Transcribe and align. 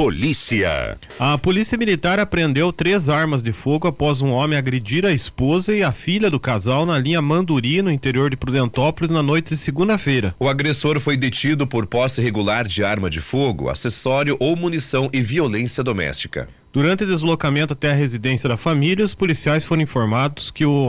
Polícia. 0.00 0.96
A 1.18 1.36
Polícia 1.36 1.76
Militar 1.76 2.18
apreendeu 2.18 2.72
três 2.72 3.10
armas 3.10 3.42
de 3.42 3.52
fogo 3.52 3.86
após 3.86 4.22
um 4.22 4.30
homem 4.30 4.58
agredir 4.58 5.04
a 5.04 5.12
esposa 5.12 5.74
e 5.74 5.82
a 5.82 5.92
filha 5.92 6.30
do 6.30 6.40
casal 6.40 6.86
na 6.86 6.98
linha 6.98 7.20
Manduri, 7.20 7.82
no 7.82 7.90
interior 7.90 8.30
de 8.30 8.36
Prudentópolis, 8.38 9.10
na 9.10 9.22
noite 9.22 9.50
de 9.50 9.58
segunda-feira. 9.58 10.34
O 10.40 10.48
agressor 10.48 10.98
foi 11.00 11.18
detido 11.18 11.66
por 11.66 11.84
posse 11.84 12.22
irregular 12.22 12.66
de 12.66 12.82
arma 12.82 13.10
de 13.10 13.20
fogo, 13.20 13.68
acessório 13.68 14.38
ou 14.40 14.56
munição 14.56 15.10
e 15.12 15.20
violência 15.20 15.84
doméstica. 15.84 16.48
Durante 16.72 17.04
o 17.04 17.06
deslocamento 17.06 17.74
até 17.74 17.90
a 17.90 17.94
residência 17.94 18.48
da 18.48 18.56
família, 18.56 19.04
os 19.04 19.14
policiais 19.14 19.66
foram 19.66 19.82
informados 19.82 20.50
que 20.50 20.64
o, 20.64 20.88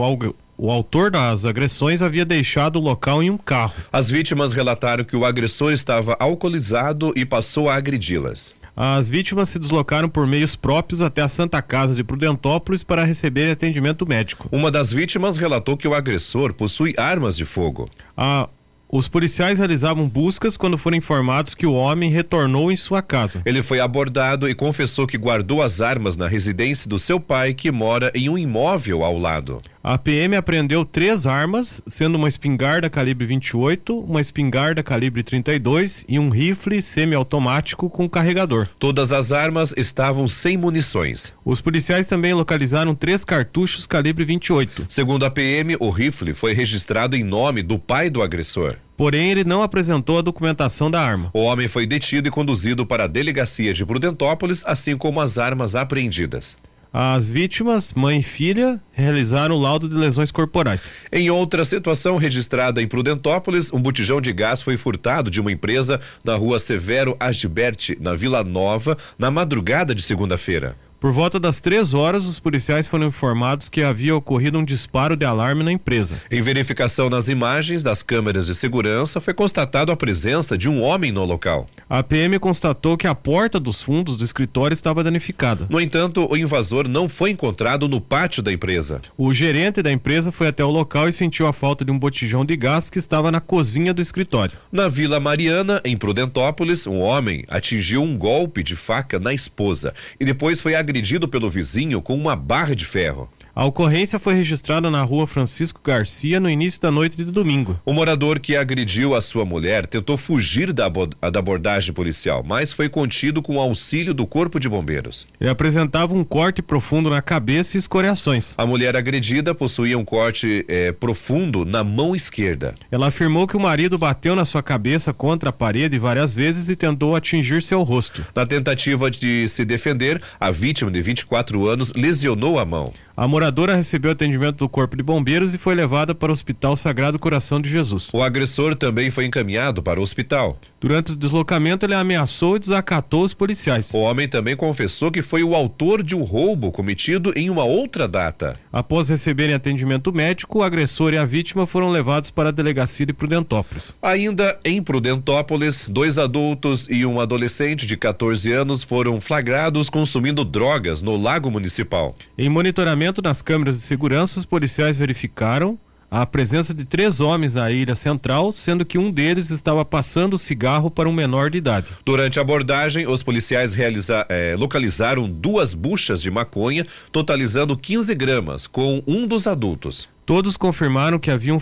o 0.56 0.70
autor 0.70 1.10
das 1.10 1.44
agressões 1.44 2.00
havia 2.00 2.24
deixado 2.24 2.76
o 2.76 2.82
local 2.82 3.22
em 3.22 3.28
um 3.28 3.36
carro. 3.36 3.74
As 3.92 4.08
vítimas 4.08 4.54
relataram 4.54 5.04
que 5.04 5.16
o 5.16 5.26
agressor 5.26 5.70
estava 5.70 6.16
alcoolizado 6.18 7.12
e 7.14 7.26
passou 7.26 7.68
a 7.68 7.74
agredi-las. 7.74 8.54
As 8.76 9.10
vítimas 9.10 9.50
se 9.50 9.58
deslocaram 9.58 10.08
por 10.08 10.26
meios 10.26 10.56
próprios 10.56 11.02
até 11.02 11.20
a 11.20 11.28
Santa 11.28 11.60
Casa 11.60 11.94
de 11.94 12.02
Prudentópolis 12.02 12.82
para 12.82 13.04
receber 13.04 13.50
atendimento 13.50 14.06
médico. 14.06 14.48
Uma 14.50 14.70
das 14.70 14.92
vítimas 14.92 15.36
relatou 15.36 15.76
que 15.76 15.86
o 15.86 15.94
agressor 15.94 16.54
possui 16.54 16.94
armas 16.96 17.36
de 17.36 17.44
fogo. 17.44 17.88
A 18.16 18.48
os 18.94 19.08
policiais 19.08 19.56
realizavam 19.56 20.06
buscas 20.06 20.54
quando 20.54 20.76
foram 20.76 20.98
informados 20.98 21.54
que 21.54 21.64
o 21.64 21.72
homem 21.72 22.10
retornou 22.10 22.70
em 22.70 22.76
sua 22.76 23.00
casa. 23.00 23.40
Ele 23.46 23.62
foi 23.62 23.80
abordado 23.80 24.46
e 24.46 24.54
confessou 24.54 25.06
que 25.06 25.16
guardou 25.16 25.62
as 25.62 25.80
armas 25.80 26.14
na 26.14 26.28
residência 26.28 26.86
do 26.90 26.98
seu 26.98 27.18
pai, 27.18 27.54
que 27.54 27.72
mora 27.72 28.12
em 28.14 28.28
um 28.28 28.36
imóvel 28.36 29.02
ao 29.02 29.16
lado. 29.16 29.62
A 29.84 29.98
PM 29.98 30.36
apreendeu 30.36 30.84
três 30.84 31.26
armas, 31.26 31.82
sendo 31.88 32.14
uma 32.14 32.28
espingarda 32.28 32.88
calibre 32.88 33.26
28, 33.26 33.98
uma 33.98 34.20
espingarda 34.20 34.80
calibre 34.80 35.24
32 35.24 36.04
e 36.08 36.20
um 36.20 36.28
rifle 36.28 36.80
semiautomático 36.80 37.90
com 37.90 38.08
carregador. 38.08 38.68
Todas 38.78 39.12
as 39.12 39.32
armas 39.32 39.74
estavam 39.76 40.28
sem 40.28 40.56
munições. 40.56 41.32
Os 41.44 41.60
policiais 41.60 42.06
também 42.06 42.32
localizaram 42.32 42.94
três 42.94 43.24
cartuchos 43.24 43.84
calibre 43.84 44.24
28. 44.24 44.86
Segundo 44.88 45.26
a 45.26 45.30
PM, 45.30 45.76
o 45.80 45.90
rifle 45.90 46.32
foi 46.32 46.52
registrado 46.52 47.16
em 47.16 47.24
nome 47.24 47.60
do 47.60 47.76
pai 47.76 48.08
do 48.08 48.22
agressor. 48.22 48.76
Porém, 48.96 49.32
ele 49.32 49.42
não 49.42 49.64
apresentou 49.64 50.16
a 50.16 50.22
documentação 50.22 50.92
da 50.92 51.02
arma. 51.02 51.28
O 51.34 51.40
homem 51.40 51.66
foi 51.66 51.86
detido 51.86 52.28
e 52.28 52.30
conduzido 52.30 52.86
para 52.86 53.04
a 53.04 53.08
delegacia 53.08 53.74
de 53.74 53.84
Prudentópolis, 53.84 54.62
assim 54.64 54.96
como 54.96 55.20
as 55.20 55.38
armas 55.38 55.74
apreendidas. 55.74 56.56
As 56.94 57.30
vítimas, 57.30 57.94
mãe 57.94 58.18
e 58.18 58.22
filha, 58.22 58.78
realizaram 58.92 59.54
o 59.54 59.58
laudo 59.58 59.88
de 59.88 59.94
lesões 59.94 60.30
corporais. 60.30 60.92
Em 61.10 61.30
outra 61.30 61.64
situação 61.64 62.18
registrada 62.18 62.82
em 62.82 62.86
Prudentópolis, 62.86 63.72
um 63.72 63.80
botijão 63.80 64.20
de 64.20 64.30
gás 64.30 64.60
foi 64.60 64.76
furtado 64.76 65.30
de 65.30 65.40
uma 65.40 65.50
empresa 65.50 65.98
na 66.22 66.34
rua 66.34 66.60
Severo 66.60 67.16
Agiberte, 67.18 67.96
na 67.98 68.14
Vila 68.14 68.44
Nova, 68.44 68.98
na 69.18 69.30
madrugada 69.30 69.94
de 69.94 70.02
segunda-feira. 70.02 70.76
Por 71.02 71.10
volta 71.10 71.40
das 71.40 71.58
três 71.58 71.94
horas, 71.94 72.24
os 72.26 72.38
policiais 72.38 72.86
foram 72.86 73.08
informados 73.08 73.68
que 73.68 73.82
havia 73.82 74.14
ocorrido 74.14 74.56
um 74.56 74.62
disparo 74.62 75.16
de 75.16 75.24
alarme 75.24 75.64
na 75.64 75.72
empresa. 75.72 76.22
Em 76.30 76.40
verificação 76.40 77.10
nas 77.10 77.26
imagens 77.26 77.82
das 77.82 78.04
câmeras 78.04 78.46
de 78.46 78.54
segurança, 78.54 79.20
foi 79.20 79.34
constatado 79.34 79.90
a 79.90 79.96
presença 79.96 80.56
de 80.56 80.70
um 80.70 80.80
homem 80.80 81.10
no 81.10 81.24
local. 81.24 81.66
A 81.90 82.04
PM 82.04 82.38
constatou 82.38 82.96
que 82.96 83.08
a 83.08 83.16
porta 83.16 83.58
dos 83.58 83.82
fundos 83.82 84.14
do 84.14 84.24
escritório 84.24 84.72
estava 84.72 85.02
danificada. 85.02 85.66
No 85.68 85.80
entanto, 85.80 86.24
o 86.30 86.36
invasor 86.36 86.86
não 86.86 87.08
foi 87.08 87.30
encontrado 87.30 87.88
no 87.88 88.00
pátio 88.00 88.40
da 88.40 88.52
empresa. 88.52 89.02
O 89.18 89.34
gerente 89.34 89.82
da 89.82 89.90
empresa 89.90 90.30
foi 90.30 90.46
até 90.46 90.64
o 90.64 90.70
local 90.70 91.08
e 91.08 91.12
sentiu 91.12 91.48
a 91.48 91.52
falta 91.52 91.84
de 91.84 91.90
um 91.90 91.98
botijão 91.98 92.44
de 92.44 92.56
gás 92.56 92.88
que 92.88 92.98
estava 93.00 93.28
na 93.32 93.40
cozinha 93.40 93.92
do 93.92 94.00
escritório. 94.00 94.56
Na 94.70 94.86
Vila 94.86 95.18
Mariana, 95.18 95.80
em 95.84 95.96
Prudentópolis, 95.96 96.86
um 96.86 97.00
homem 97.00 97.44
atingiu 97.48 98.04
um 98.04 98.16
golpe 98.16 98.62
de 98.62 98.76
faca 98.76 99.18
na 99.18 99.34
esposa 99.34 99.92
e 100.20 100.24
depois 100.24 100.60
foi 100.60 100.76
agredido 100.76 100.91
agredido 100.92 101.26
pelo 101.26 101.48
vizinho 101.48 102.02
com 102.02 102.14
uma 102.14 102.36
barra 102.36 102.76
de 102.76 102.84
ferro. 102.84 103.26
A 103.54 103.66
ocorrência 103.66 104.18
foi 104.18 104.32
registrada 104.32 104.90
na 104.90 105.02
rua 105.02 105.26
Francisco 105.26 105.78
Garcia 105.84 106.40
no 106.40 106.48
início 106.48 106.80
da 106.80 106.90
noite 106.90 107.18
de 107.18 107.24
domingo. 107.26 107.78
O 107.84 107.92
morador 107.92 108.40
que 108.40 108.56
agrediu 108.56 109.14
a 109.14 109.20
sua 109.20 109.44
mulher 109.44 109.84
tentou 109.84 110.16
fugir 110.16 110.72
da, 110.72 110.88
da 110.88 111.38
abordagem 111.38 111.92
policial, 111.92 112.42
mas 112.42 112.72
foi 112.72 112.88
contido 112.88 113.42
com 113.42 113.56
o 113.56 113.60
auxílio 113.60 114.14
do 114.14 114.26
Corpo 114.26 114.58
de 114.58 114.70
Bombeiros. 114.70 115.26
Ele 115.38 115.50
apresentava 115.50 116.14
um 116.14 116.24
corte 116.24 116.62
profundo 116.62 117.10
na 117.10 117.20
cabeça 117.20 117.76
e 117.76 117.78
escoriações. 117.78 118.54
A 118.56 118.64
mulher 118.64 118.96
agredida 118.96 119.54
possuía 119.54 119.98
um 119.98 120.04
corte 120.04 120.64
eh, 120.66 120.92
profundo 120.92 121.66
na 121.66 121.84
mão 121.84 122.16
esquerda. 122.16 122.74
Ela 122.90 123.08
afirmou 123.08 123.46
que 123.46 123.56
o 123.56 123.60
marido 123.60 123.98
bateu 123.98 124.34
na 124.34 124.46
sua 124.46 124.62
cabeça 124.62 125.12
contra 125.12 125.50
a 125.50 125.52
parede 125.52 125.98
várias 125.98 126.34
vezes 126.34 126.70
e 126.70 126.74
tentou 126.74 127.14
atingir 127.14 127.62
seu 127.62 127.82
rosto. 127.82 128.24
Na 128.34 128.46
tentativa 128.46 129.10
de 129.10 129.46
se 129.46 129.62
defender, 129.62 130.22
a 130.40 130.50
vítima 130.50 130.90
de 130.90 131.02
24 131.02 131.68
anos 131.68 131.92
lesionou 131.94 132.58
a 132.58 132.64
mão. 132.64 132.90
A 133.14 133.28
moradora 133.28 133.76
recebeu 133.76 134.10
atendimento 134.10 134.56
do 134.56 134.68
Corpo 134.68 134.96
de 134.96 135.02
Bombeiros 135.02 135.54
e 135.54 135.58
foi 135.58 135.74
levada 135.74 136.14
para 136.14 136.30
o 136.30 136.32
Hospital 136.32 136.74
Sagrado 136.76 137.18
Coração 137.18 137.60
de 137.60 137.68
Jesus. 137.68 138.08
O 138.12 138.22
agressor 138.22 138.74
também 138.74 139.10
foi 139.10 139.26
encaminhado 139.26 139.82
para 139.82 140.00
o 140.00 140.02
hospital. 140.02 140.58
Durante 140.82 141.12
o 141.12 141.16
deslocamento, 141.16 141.86
ele 141.86 141.94
ameaçou 141.94 142.56
e 142.56 142.58
desacatou 142.58 143.22
os 143.22 143.32
policiais. 143.32 143.94
O 143.94 143.98
homem 143.98 144.26
também 144.26 144.56
confessou 144.56 145.12
que 145.12 145.22
foi 145.22 145.44
o 145.44 145.54
autor 145.54 146.02
de 146.02 146.16
um 146.16 146.24
roubo 146.24 146.72
cometido 146.72 147.32
em 147.36 147.48
uma 147.48 147.62
outra 147.62 148.08
data. 148.08 148.58
Após 148.72 149.08
receberem 149.08 149.54
atendimento 149.54 150.12
médico, 150.12 150.58
o 150.58 150.62
agressor 150.64 151.14
e 151.14 151.18
a 151.18 151.24
vítima 151.24 151.68
foram 151.68 151.88
levados 151.88 152.32
para 152.32 152.48
a 152.48 152.52
delegacia 152.52 153.06
de 153.06 153.12
Prudentópolis. 153.12 153.94
Ainda 154.02 154.58
em 154.64 154.82
Prudentópolis, 154.82 155.86
dois 155.88 156.18
adultos 156.18 156.88
e 156.90 157.06
um 157.06 157.20
adolescente 157.20 157.86
de 157.86 157.96
14 157.96 158.50
anos 158.50 158.82
foram 158.82 159.20
flagrados 159.20 159.88
consumindo 159.88 160.44
drogas 160.44 161.00
no 161.00 161.16
Lago 161.16 161.48
Municipal. 161.48 162.16
Em 162.36 162.48
monitoramento 162.48 163.22
nas 163.22 163.40
câmeras 163.40 163.76
de 163.76 163.82
segurança, 163.82 164.40
os 164.40 164.44
policiais 164.44 164.96
verificaram 164.96 165.78
a 166.12 166.26
presença 166.26 166.74
de 166.74 166.84
três 166.84 167.22
homens 167.22 167.56
à 167.56 167.72
ilha 167.72 167.94
central, 167.94 168.52
sendo 168.52 168.84
que 168.84 168.98
um 168.98 169.10
deles 169.10 169.48
estava 169.48 169.82
passando 169.82 170.36
cigarro 170.36 170.90
para 170.90 171.08
um 171.08 171.12
menor 171.12 171.48
de 171.48 171.56
idade. 171.56 171.86
Durante 172.04 172.38
a 172.38 172.42
abordagem, 172.42 173.06
os 173.06 173.22
policiais 173.22 173.72
realiza, 173.72 174.26
eh, 174.28 174.54
localizaram 174.58 175.26
duas 175.26 175.72
buchas 175.72 176.20
de 176.20 176.30
maconha, 176.30 176.86
totalizando 177.10 177.74
15 177.74 178.14
gramas, 178.14 178.66
com 178.66 179.02
um 179.06 179.26
dos 179.26 179.46
adultos. 179.46 180.06
Todos 180.26 180.58
confirmaram 180.58 181.18
que 181.18 181.30
haviam 181.30 181.58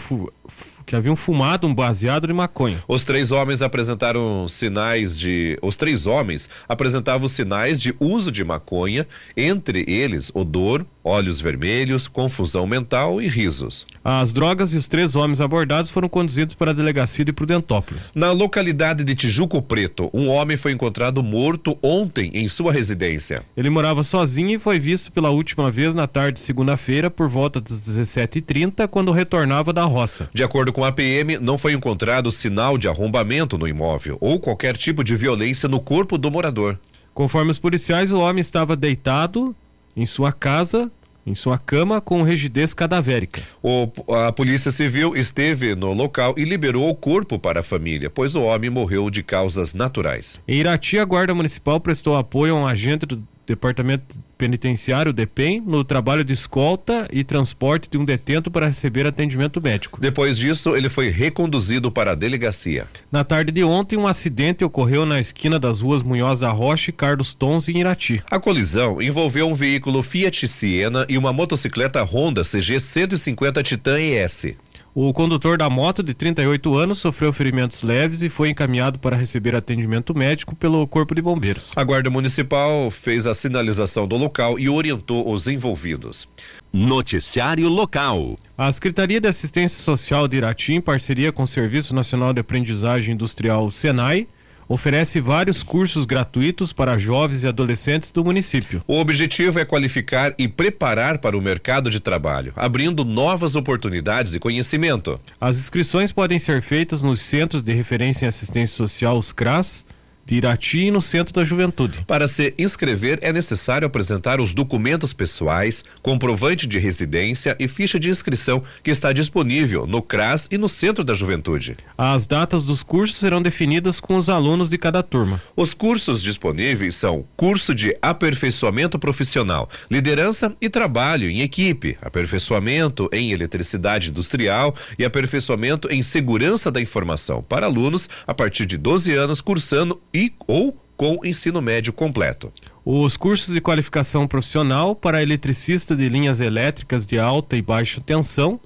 que 0.90 0.96
haviam 0.96 1.14
fumado 1.14 1.68
um 1.68 1.74
baseado 1.74 2.26
de 2.26 2.32
maconha. 2.32 2.82
Os 2.88 3.04
três 3.04 3.30
homens 3.30 3.62
apresentaram 3.62 4.48
sinais 4.48 5.16
de. 5.16 5.56
Os 5.62 5.76
três 5.76 6.04
homens 6.04 6.50
apresentavam 6.68 7.28
sinais 7.28 7.80
de 7.80 7.94
uso 8.00 8.32
de 8.32 8.42
maconha, 8.42 9.06
entre 9.36 9.84
eles 9.86 10.32
odor, 10.34 10.84
olhos 11.04 11.40
vermelhos, 11.40 12.08
confusão 12.08 12.66
mental 12.66 13.22
e 13.22 13.28
risos. 13.28 13.86
As 14.02 14.32
drogas 14.32 14.74
e 14.74 14.76
os 14.76 14.88
três 14.88 15.14
homens 15.14 15.40
abordados 15.40 15.90
foram 15.90 16.08
conduzidos 16.08 16.56
para 16.56 16.72
a 16.72 16.74
delegacia 16.74 17.24
de 17.24 17.32
Prudentópolis. 17.32 18.10
Na 18.12 18.32
localidade 18.32 19.04
de 19.04 19.14
Tijuco 19.14 19.62
Preto, 19.62 20.10
um 20.12 20.28
homem 20.28 20.56
foi 20.56 20.72
encontrado 20.72 21.22
morto 21.22 21.78
ontem 21.82 22.32
em 22.34 22.48
sua 22.48 22.72
residência. 22.72 23.44
Ele 23.56 23.70
morava 23.70 24.02
sozinho 24.02 24.50
e 24.50 24.58
foi 24.58 24.80
visto 24.80 25.12
pela 25.12 25.30
última 25.30 25.70
vez 25.70 25.94
na 25.94 26.08
tarde 26.08 26.38
de 26.38 26.40
segunda-feira 26.40 27.08
por 27.08 27.28
volta 27.28 27.60
das 27.60 27.88
17h30, 27.88 28.88
quando 28.88 29.12
retornava 29.12 29.72
da 29.72 29.84
roça. 29.84 30.28
De 30.34 30.42
acordo 30.42 30.72
com 30.72 30.79
a 30.84 30.92
PM, 30.92 31.38
não 31.38 31.58
foi 31.58 31.72
encontrado 31.72 32.30
sinal 32.30 32.76
de 32.76 32.88
arrombamento 32.88 33.56
no 33.58 33.68
imóvel 33.68 34.16
ou 34.20 34.38
qualquer 34.38 34.76
tipo 34.76 35.02
de 35.04 35.16
violência 35.16 35.68
no 35.68 35.80
corpo 35.80 36.16
do 36.16 36.30
morador. 36.30 36.78
Conforme 37.12 37.50
os 37.50 37.58
policiais, 37.58 38.12
o 38.12 38.20
homem 38.20 38.41
estava 38.41 38.76
deitado 38.76 39.54
em 39.96 40.06
sua 40.06 40.32
casa 40.32 40.91
em 41.26 41.34
sua 41.34 41.58
cama 41.58 42.00
com 42.00 42.22
rigidez 42.22 42.74
cadavérica. 42.74 43.42
O, 43.62 43.88
a 44.12 44.32
Polícia 44.32 44.70
Civil 44.70 45.14
esteve 45.14 45.74
no 45.74 45.92
local 45.92 46.34
e 46.36 46.44
liberou 46.44 46.88
o 46.88 46.94
corpo 46.94 47.38
para 47.38 47.60
a 47.60 47.62
família, 47.62 48.10
pois 48.10 48.34
o 48.34 48.42
homem 48.42 48.70
morreu 48.70 49.10
de 49.10 49.22
causas 49.22 49.74
naturais. 49.74 50.41
Em 50.48 50.58
Irati, 50.58 50.98
a 50.98 51.04
Guarda 51.04 51.34
Municipal 51.34 51.78
prestou 51.80 52.16
apoio 52.16 52.56
a 52.56 52.60
um 52.60 52.66
agente 52.66 53.06
do 53.06 53.22
Departamento 53.47 54.16
Penitenciário, 54.41 55.13
DEPEN, 55.13 55.60
no 55.66 55.84
trabalho 55.84 56.25
de 56.25 56.33
escolta 56.33 57.07
e 57.13 57.22
transporte 57.22 57.91
de 57.91 57.98
um 57.98 58.07
detento 58.07 58.51
para 58.51 58.69
receber 58.69 59.07
atendimento 59.07 59.60
médico. 59.60 60.01
Depois 60.01 60.39
disso, 60.39 60.75
ele 60.75 60.89
foi 60.89 61.10
reconduzido 61.10 61.92
para 61.92 62.13
a 62.13 62.15
delegacia. 62.15 62.87
Na 63.13 63.22
tarde 63.22 63.53
de 63.53 63.63
ontem, 63.63 63.98
um 63.98 64.07
acidente 64.07 64.65
ocorreu 64.65 65.04
na 65.04 65.21
esquina 65.21 65.59
das 65.59 65.83
ruas 65.83 66.03
Munhoz 66.03 66.41
da 66.41 66.48
Rocha 66.48 66.89
e 66.89 66.95
Carlos 66.95 67.34
Tons, 67.34 67.69
em 67.69 67.81
Irati. 67.81 68.22
A 68.31 68.41
colisão 68.41 69.03
envolveu 69.03 69.47
um 69.47 69.54
veículo 69.54 70.03
Fiat 70.03 70.48
Siena 70.48 71.04
e 71.07 71.19
uma 71.19 71.34
motocicleta 71.34 72.03
Honda 72.03 72.42
CG 72.42 72.81
150 72.81 73.63
Titan 73.63 74.01
ES. 74.01 74.54
O 74.92 75.13
condutor 75.13 75.57
da 75.57 75.71
moto, 75.71 76.03
de 76.03 76.13
38 76.13 76.75
anos, 76.77 76.98
sofreu 76.98 77.33
ferimentos 77.33 77.83
leves 77.83 78.22
e 78.22 78.28
foi 78.28 78.51
encaminhado 78.51 78.98
para 78.98 79.16
receber 79.16 79.54
atendimento 79.54 80.13
médico 80.16 80.57
pelo 80.57 80.84
Corpo 80.84 81.15
de 81.15 81.22
Bombeiros. 81.22 81.72
A 81.77 81.84
Guarda 81.84 82.10
Municipal 82.10 82.91
fez 82.91 83.25
a 83.25 83.33
sinalização 83.33 84.09
do 84.09 84.16
local 84.16 84.59
e 84.59 84.69
orientou 84.69 85.33
os 85.33 85.47
envolvidos. 85.47 86.28
Noticiário 86.72 87.69
Local. 87.69 88.34
A 88.59 88.71
Secretaria 88.72 89.21
de 89.21 89.28
Assistência 89.28 89.81
Social 89.81 90.27
de 90.27 90.39
Irati, 90.39 90.72
em 90.72 90.81
parceria 90.81 91.31
com 91.31 91.45
o 91.45 91.47
Serviço 91.47 91.95
Nacional 91.95 92.33
de 92.33 92.41
Aprendizagem 92.41 93.15
Industrial, 93.15 93.71
SENAI, 93.71 94.27
oferece 94.70 95.20
vários 95.20 95.64
cursos 95.64 96.04
gratuitos 96.04 96.72
para 96.72 96.96
jovens 96.96 97.42
e 97.42 97.48
adolescentes 97.48 98.12
do 98.12 98.24
município. 98.24 98.80
O 98.86 99.00
objetivo 99.00 99.58
é 99.58 99.64
qualificar 99.64 100.32
e 100.38 100.46
preparar 100.46 101.18
para 101.18 101.36
o 101.36 101.42
mercado 101.42 101.90
de 101.90 101.98
trabalho, 101.98 102.52
abrindo 102.54 103.04
novas 103.04 103.56
oportunidades 103.56 104.30
de 104.30 104.38
conhecimento. 104.38 105.18
As 105.40 105.58
inscrições 105.58 106.12
podem 106.12 106.38
ser 106.38 106.62
feitas 106.62 107.02
nos 107.02 107.20
Centros 107.20 107.64
de 107.64 107.72
Referência 107.72 108.26
em 108.26 108.28
Assistência 108.28 108.76
Social, 108.76 109.18
os 109.18 109.32
CRAS, 109.32 109.84
de 110.30 110.36
Irati 110.36 110.78
e 110.78 110.91
no 110.92 111.03
Centro 111.03 111.34
da 111.34 111.42
Juventude. 111.42 112.04
Para 112.06 112.28
se 112.28 112.54
inscrever, 112.56 113.18
é 113.21 113.32
necessário 113.32 113.84
apresentar 113.84 114.41
os 114.41 114.54
documentos 114.54 115.12
pessoais, 115.12 115.82
comprovante 116.03 116.68
de 116.68 116.78
residência 116.78 117.56
e 117.59 117.66
ficha 117.66 117.98
de 117.98 118.09
inscrição 118.09 118.62
que 118.80 118.92
está 118.92 119.12
disponível 119.12 119.88
no 119.88 120.00
CRAS 120.00 120.47
e 120.48 120.56
no 120.56 120.68
Centro 120.68 121.03
da 121.03 121.15
Juventude. 121.15 121.77
As 121.98 122.28
datas 122.28 122.62
dos 122.62 122.84
cursos 122.84 123.18
serão 123.18 123.42
definidas 123.42 123.98
com 123.98 124.16
os 124.16 124.28
alunos 124.28 124.68
de 124.68 124.78
cada 124.78 125.03
turma. 125.03 125.42
Os 125.56 125.74
cursos 125.74 126.22
disponíveis 126.22 126.94
são 126.94 127.24
curso 127.36 127.74
de 127.74 127.97
aperfeiçoamento 128.00 129.00
profissional, 129.00 129.68
liderança 129.91 130.54
e 130.60 130.68
trabalho 130.68 131.28
em 131.28 131.41
equipe, 131.41 131.98
aperfeiçoamento 132.00 133.09
em 133.12 133.32
eletricidade 133.32 134.10
industrial 134.10 134.77
e 134.97 135.04
aperfeiçoamento 135.04 135.88
em 135.91 136.03
segurança 136.03 136.71
da 136.71 136.80
informação 136.80 137.42
para 137.42 137.66
alunos 137.66 138.09
a 138.24 138.32
partir 138.32 138.65
de 138.65 138.77
12 138.77 139.12
anos 139.12 139.41
cursando 139.41 140.00
e 140.15 140.19
ou 140.46 140.76
com 141.00 141.18
ensino 141.24 141.62
médio 141.62 141.94
completo. 141.94 142.52
Os 142.84 143.16
cursos 143.16 143.54
de 143.54 143.60
qualificação 143.60 144.28
profissional 144.28 144.94
para 144.94 145.22
eletricista 145.22 145.96
de 145.96 146.06
linhas 146.10 146.42
elétricas 146.42 147.06
de 147.06 147.18
alta 147.18 147.56
e 147.56 147.62
baixa 147.62 148.02
tensão, 148.02 148.60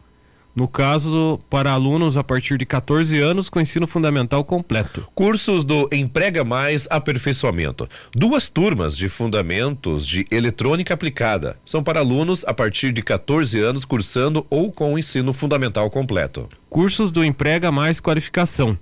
no 0.53 0.67
caso 0.67 1.39
para 1.49 1.71
alunos 1.71 2.17
a 2.17 2.25
partir 2.25 2.59
de 2.59 2.67
14 2.67 3.21
anos 3.21 3.49
com 3.49 3.61
ensino 3.61 3.87
fundamental 3.87 4.45
completo. 4.45 5.07
Cursos 5.15 5.65
do 5.65 5.89
Emprega 5.93 6.43
Mais 6.43 6.89
Aperfeiçoamento. 6.91 7.89
Duas 8.13 8.49
turmas 8.49 8.97
de 8.97 9.09
fundamentos 9.09 10.05
de 10.05 10.27
eletrônica 10.29 10.93
aplicada. 10.93 11.57
São 11.65 11.85
para 11.85 12.01
alunos 12.01 12.45
a 12.49 12.53
partir 12.53 12.93
de 12.93 13.03
14 13.03 13.61
anos 13.61 13.85
cursando 13.85 14.45
ou 14.51 14.73
com 14.73 14.99
ensino 14.99 15.33
fundamental 15.33 15.89
completo. 15.89 16.49
Cursos 16.69 17.13
do 17.13 17.25
Emprega 17.25 17.71
Mais 17.71 18.01
Qualificação 18.01 18.77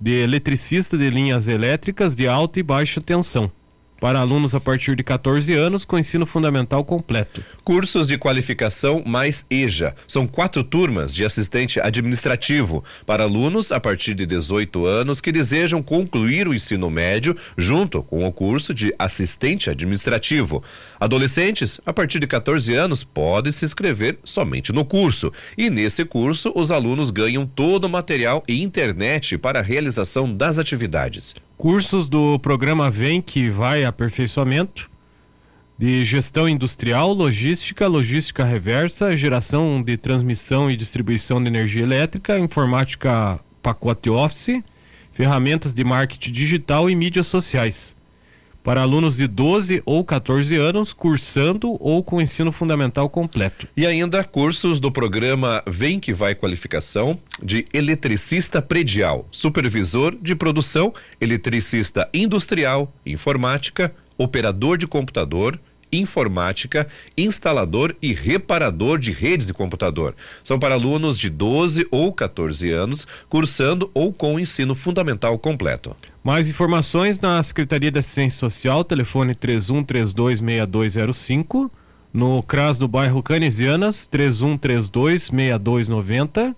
de 0.00 0.22
eletricista 0.22 0.96
de 0.96 1.10
linhas 1.10 1.48
elétricas 1.48 2.14
de 2.14 2.28
alta 2.28 2.60
e 2.60 2.62
baixa 2.62 3.00
tensão. 3.00 3.50
Para 4.00 4.20
alunos 4.20 4.54
a 4.54 4.60
partir 4.60 4.94
de 4.94 5.02
14 5.02 5.52
anos 5.54 5.84
com 5.84 5.98
ensino 5.98 6.24
fundamental 6.24 6.84
completo. 6.84 7.42
Cursos 7.64 8.06
de 8.06 8.16
qualificação 8.16 9.02
mais 9.04 9.44
EJA. 9.50 9.94
São 10.06 10.26
quatro 10.26 10.62
turmas 10.62 11.12
de 11.12 11.24
assistente 11.24 11.80
administrativo 11.80 12.84
para 13.04 13.24
alunos 13.24 13.72
a 13.72 13.80
partir 13.80 14.14
de 14.14 14.24
18 14.24 14.86
anos 14.86 15.20
que 15.20 15.32
desejam 15.32 15.82
concluir 15.82 16.46
o 16.46 16.54
ensino 16.54 16.88
médio 16.88 17.36
junto 17.56 18.00
com 18.02 18.24
o 18.24 18.32
curso 18.32 18.72
de 18.72 18.94
assistente 18.96 19.68
administrativo. 19.68 20.62
Adolescentes 21.00 21.80
a 21.84 21.92
partir 21.92 22.20
de 22.20 22.28
14 22.28 22.74
anos 22.74 23.02
podem 23.02 23.50
se 23.50 23.64
inscrever 23.64 24.18
somente 24.22 24.72
no 24.72 24.84
curso. 24.84 25.32
E 25.56 25.70
nesse 25.70 26.04
curso, 26.04 26.52
os 26.54 26.70
alunos 26.70 27.10
ganham 27.10 27.44
todo 27.44 27.86
o 27.86 27.90
material 27.90 28.44
e 28.46 28.62
internet 28.62 29.36
para 29.36 29.58
a 29.58 29.62
realização 29.62 30.32
das 30.32 30.56
atividades 30.56 31.34
cursos 31.58 32.08
do 32.08 32.38
programa 32.38 32.88
Vem 32.88 33.20
que 33.20 33.50
vai 33.50 33.84
aperfeiçoamento 33.84 34.88
de 35.76 36.04
gestão 36.04 36.48
industrial, 36.48 37.12
logística, 37.12 37.86
logística 37.88 38.44
reversa, 38.44 39.16
geração 39.16 39.82
de 39.82 39.96
transmissão 39.96 40.70
e 40.70 40.76
distribuição 40.76 41.42
de 41.42 41.48
energia 41.48 41.82
elétrica, 41.82 42.38
informática 42.38 43.40
pacote 43.60 44.08
Office, 44.08 44.62
ferramentas 45.12 45.74
de 45.74 45.82
marketing 45.82 46.30
digital 46.30 46.88
e 46.88 46.94
mídias 46.94 47.26
sociais. 47.26 47.96
Para 48.68 48.82
alunos 48.82 49.16
de 49.16 49.26
12 49.26 49.82
ou 49.86 50.04
14 50.04 50.54
anos, 50.56 50.92
cursando 50.92 51.78
ou 51.80 52.04
com 52.04 52.20
ensino 52.20 52.52
fundamental 52.52 53.08
completo. 53.08 53.66
E 53.74 53.86
ainda 53.86 54.22
cursos 54.22 54.78
do 54.78 54.92
programa 54.92 55.62
Vem 55.66 55.98
que 55.98 56.12
Vai 56.12 56.34
Qualificação 56.34 57.18
de 57.42 57.64
eletricista 57.72 58.60
predial, 58.60 59.26
supervisor 59.30 60.14
de 60.20 60.34
produção, 60.34 60.92
eletricista 61.18 62.10
industrial, 62.12 62.92
informática, 63.06 63.90
operador 64.18 64.76
de 64.76 64.86
computador, 64.86 65.58
informática, 65.92 66.88
instalador 67.16 67.94
e 68.00 68.12
reparador 68.12 68.98
de 68.98 69.12
redes 69.12 69.46
de 69.46 69.54
computador. 69.54 70.14
São 70.44 70.58
para 70.58 70.74
alunos 70.74 71.18
de 71.18 71.30
12 71.30 71.88
ou 71.90 72.12
14 72.12 72.70
anos, 72.70 73.06
cursando 73.28 73.90
ou 73.94 74.12
com 74.12 74.38
ensino 74.38 74.74
fundamental 74.74 75.38
completo. 75.38 75.96
Mais 76.22 76.50
informações 76.50 77.18
na 77.20 77.42
Secretaria 77.42 77.90
da 77.90 78.00
Assistência 78.00 78.38
Social, 78.38 78.84
telefone 78.84 79.34
31326205, 79.34 81.70
no 82.12 82.42
CRAS 82.42 82.78
do 82.78 82.86
bairro 82.88 83.22
Canesianas, 83.22 84.06
31326290 84.10 86.54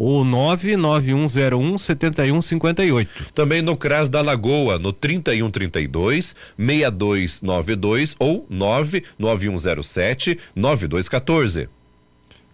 ou 0.00 0.24
99101 0.24 1.76
7158. 1.76 3.26
Também 3.34 3.60
no 3.60 3.76
CRAS 3.76 4.08
da 4.08 4.22
Lagoa, 4.22 4.78
no 4.78 4.94
3132 4.94 6.34
6292 6.56 8.16
ou 8.18 8.46
99107 8.48 10.38
9214. 10.56 11.68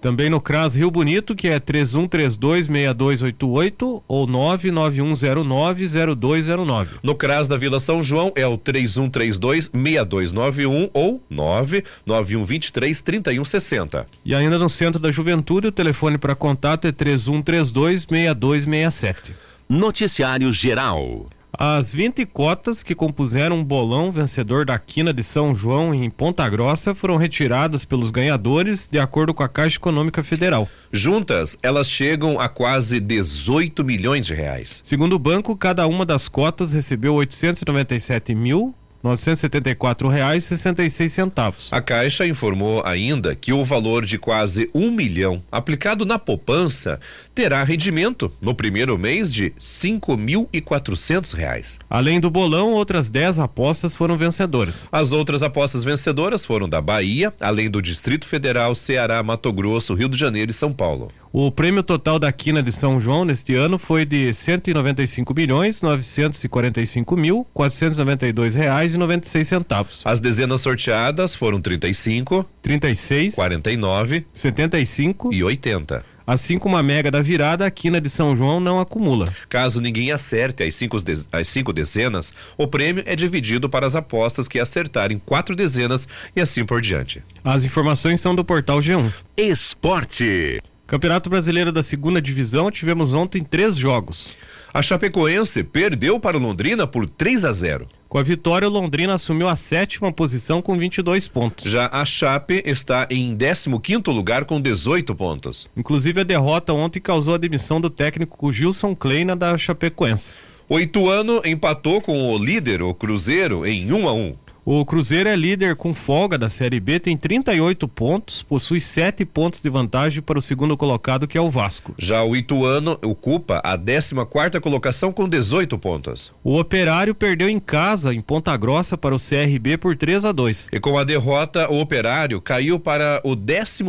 Também 0.07 0.31
no 0.31 0.41
CRAS 0.41 0.77
Rio 0.77 0.89
Bonito, 0.89 1.35
que 1.35 1.49
é 1.49 1.59
3132-6288 1.59 4.05
ou 4.07 4.29
99109-0209. 4.29 6.87
No 7.03 7.17
CRAS 7.17 7.49
da 7.49 7.57
Vila 7.57 7.81
São 7.81 8.01
João 8.01 8.31
é 8.37 8.47
o 8.47 8.57
3132-6291 8.57 10.91
ou 10.95 11.21
99123-3160. 11.29 14.07
E 14.25 14.33
ainda 14.33 14.61
no 14.61 14.69
Centro 14.69 15.01
da 15.01 15.11
Juventude, 15.11 15.67
o 15.67 15.73
telefone 15.73 16.19
para 16.19 16.37
contato 16.37 16.87
é 16.87 16.93
3132-6267. 16.93 19.33
Noticiário 19.69 20.53
Geral. 20.53 21.27
As 21.59 21.95
20 21.95 22.27
cotas 22.27 22.83
que 22.83 22.95
compuseram 22.95 23.57
um 23.57 23.65
bolão 23.65 24.13
vencedor 24.13 24.67
da 24.67 24.79
Quina 24.79 25.11
de 25.11 25.23
São 25.23 25.55
João 25.55 25.95
em 25.95 26.11
Ponta 26.11 26.47
Grossa 26.51 26.95
foram 26.95 27.17
retiradas 27.17 27.83
pelos 27.83 28.11
ganhadores, 28.11 28.87
de 28.87 28.99
acordo 28.99 29.33
com 29.33 29.43
a 29.43 29.49
Caixa 29.49 29.79
Econômica 29.79 30.23
Federal. 30.23 30.69
Juntas, 30.93 31.57
elas 31.63 31.89
chegam 31.89 32.39
a 32.39 32.47
quase 32.47 33.01
18 33.01 33.83
milhões 33.83 34.27
de 34.27 34.35
reais. 34.35 34.83
Segundo 34.85 35.15
o 35.15 35.19
banco, 35.19 35.57
cada 35.57 35.87
uma 35.87 36.05
das 36.05 36.29
cotas 36.29 36.75
recebeu 36.75 37.15
897 37.15 38.35
mil 38.35 38.75
R$ 39.07 39.17
974,66. 39.17 41.69
A 41.71 41.81
Caixa 41.81 42.27
informou 42.27 42.83
ainda 42.85 43.35
que 43.35 43.51
o 43.53 43.65
valor 43.65 44.05
de 44.05 44.19
quase 44.19 44.69
um 44.75 44.91
milhão 44.91 45.43
aplicado 45.51 46.05
na 46.05 46.19
poupança 46.19 47.01
terá 47.35 47.63
rendimento 47.63 48.31
no 48.41 48.55
primeiro 48.55 48.99
mês 48.99 49.33
de 49.33 49.45
R$ 49.45 49.55
5.400. 49.59 51.79
Além 51.89 52.19
do 52.19 52.29
bolão, 52.31 52.73
outras 52.73 53.09
10 53.11 53.39
apostas 53.39 53.95
foram 53.95 54.19
vencedoras. 54.19 54.89
As 54.91 55.13
outras 55.13 55.41
apostas 55.43 55.85
vencedoras 55.85 56.45
foram 56.45 56.69
da 56.69 56.81
Bahia, 56.81 57.33
além 57.41 57.71
do 57.71 57.81
Distrito 57.81 58.27
Federal, 58.27 58.75
Ceará, 58.75 59.23
Mato 59.23 59.53
Grosso, 59.53 59.95
Rio 59.95 60.09
de 60.09 60.17
Janeiro 60.17 60.51
e 60.51 60.55
São 60.55 60.73
Paulo. 60.73 61.13
O 61.33 61.51
prêmio 61.51 61.83
total 61.83 62.19
da 62.19 62.31
quina 62.33 62.63
de 62.63 62.73
São 62.73 63.01
João 63.01 63.25
neste 63.25 63.55
ano 63.55 63.79
foi 63.79 64.05
de 64.05 64.33
195 64.33 65.35
milhões 65.35 65.83
945 65.83 67.17
mil 67.17 67.47
492 67.53 68.55
reais 68.55 68.95
e 68.95 68.99
96 68.99 69.47
centavos. 69.47 70.03
As 70.05 70.21
dezenas 70.21 70.61
sorteadas 70.61 71.35
foram 71.35 71.61
35, 71.61 72.47
36, 72.63 73.35
49, 73.35 74.27
75 74.33 75.33
e 75.33 75.43
80. 75.45 76.17
Assim 76.27 76.59
como 76.59 76.77
a 76.77 76.83
mega 76.83 77.09
da 77.09 77.23
virada, 77.23 77.65
a 77.65 77.71
quina 77.71 78.01
de 78.01 78.11
São 78.11 78.35
João 78.35 78.59
não 78.59 78.81
acumula. 78.81 79.33
Caso 79.49 79.81
ninguém 79.81 80.11
acerte 80.11 80.65
as 80.65 80.75
cinco, 80.75 80.97
as 81.31 81.47
cinco 81.47 81.73
dezenas, 81.73 82.35
o 82.59 82.67
prêmio 82.67 83.05
é 83.07 83.15
dividido 83.15 83.69
para 83.69 83.87
as 83.87 83.95
apostas 83.95 84.49
que 84.49 84.59
acertarem 84.59 85.21
quatro 85.25 85.55
dezenas 85.55 86.09
e 86.35 86.41
assim 86.41 86.65
por 86.65 86.81
diante. 86.81 87.23
As 87.45 87.63
informações 87.63 88.21
são 88.21 88.35
do 88.35 88.45
portal 88.45 88.81
G1. 88.81 89.13
Esporte. 89.37 90.59
Campeonato 90.87 91.29
Brasileiro 91.29 91.73
da 91.73 91.83
Segunda 91.83 92.23
Divisão, 92.23 92.71
tivemos 92.71 93.13
ontem 93.13 93.43
três 93.43 93.77
jogos. 93.77 94.37
A 94.73 94.81
Chapecoense 94.81 95.65
perdeu 95.65 96.21
para 96.21 96.37
o 96.37 96.41
Londrina 96.41 96.87
por 96.87 97.09
3 97.09 97.45
a 97.45 97.53
0. 97.53 97.89
Com 98.09 98.19
a 98.19 98.23
vitória, 98.23 98.69
o 98.69 98.71
Londrina 98.71 99.15
assumiu 99.15 99.49
a 99.49 99.57
sétima 99.57 100.13
posição 100.13 100.63
com 100.63 100.79
22 100.79 101.27
pontos. 101.27 101.69
Já 101.69 101.89
a 101.93 102.05
Chape 102.05 102.63
está 102.65 103.09
em 103.11 103.37
15º 103.37 104.15
lugar 104.15 104.45
com 104.45 104.61
18 104.61 105.13
pontos. 105.17 105.69
Inclusive 105.77 106.21
a 106.21 106.25
derrota 106.25 106.73
ontem 106.73 107.01
causou 107.01 107.35
a 107.35 107.39
demissão 107.39 107.81
do 107.81 107.91
técnico 107.91 108.53
Gilson 108.53 108.95
Kleina 108.95 109.35
da 109.35 109.59
Chapecoense. 109.59 110.33
O 110.69 110.79
Ituano 110.79 111.43
empatou 111.45 112.01
com 112.01 112.33
o 112.33 112.39
líder, 112.39 112.81
o 112.81 112.95
Cruzeiro, 112.95 113.67
em 113.67 113.93
1 113.93 114.09
a 114.09 114.13
1. 114.13 114.33
O 114.69 114.85
Cruzeiro 114.85 115.29
é 115.29 115.37
líder 115.37 115.77
com 115.77 115.95
folga 115.95 116.37
da 116.37 116.49
Série 116.49 116.81
B, 116.81 116.99
tem 116.99 117.17
38 117.17 117.87
pontos, 117.87 118.43
possui 118.43 118.81
7 118.81 119.25
pontos 119.25 119.61
de 119.61 119.71
vantagem 119.71 120.21
para 120.21 120.41
o 120.41 120.43
segundo 120.43 120.77
colocado, 120.77 121.29
que 121.29 121.39
é 121.39 121.41
o 121.41 121.49
Vasco. 121.49 121.95
Já 121.97 122.25
o 122.25 122.35
Ituano 122.35 122.99
ocupa 123.01 123.59
a 123.59 123.79
14 123.79 124.13
colocação 124.61 125.13
com 125.13 125.29
18 125.29 125.79
pontos. 125.79 126.33
O 126.43 126.59
Operário 126.59 127.15
perdeu 127.15 127.49
em 127.49 127.61
casa, 127.61 128.13
em 128.13 128.21
Ponta 128.21 128.57
Grossa, 128.57 128.99
para 128.99 129.15
o 129.15 129.21
CRB 129.21 129.79
por 129.79 129.97
3 129.97 130.25
a 130.25 130.33
2 130.33 130.71
E 130.73 130.81
com 130.81 130.99
a 130.99 131.05
derrota, 131.05 131.71
o 131.71 131.79
Operário 131.79 132.41
caiu 132.41 132.81
para 132.81 133.21
o 133.23 133.37
13 133.37 133.85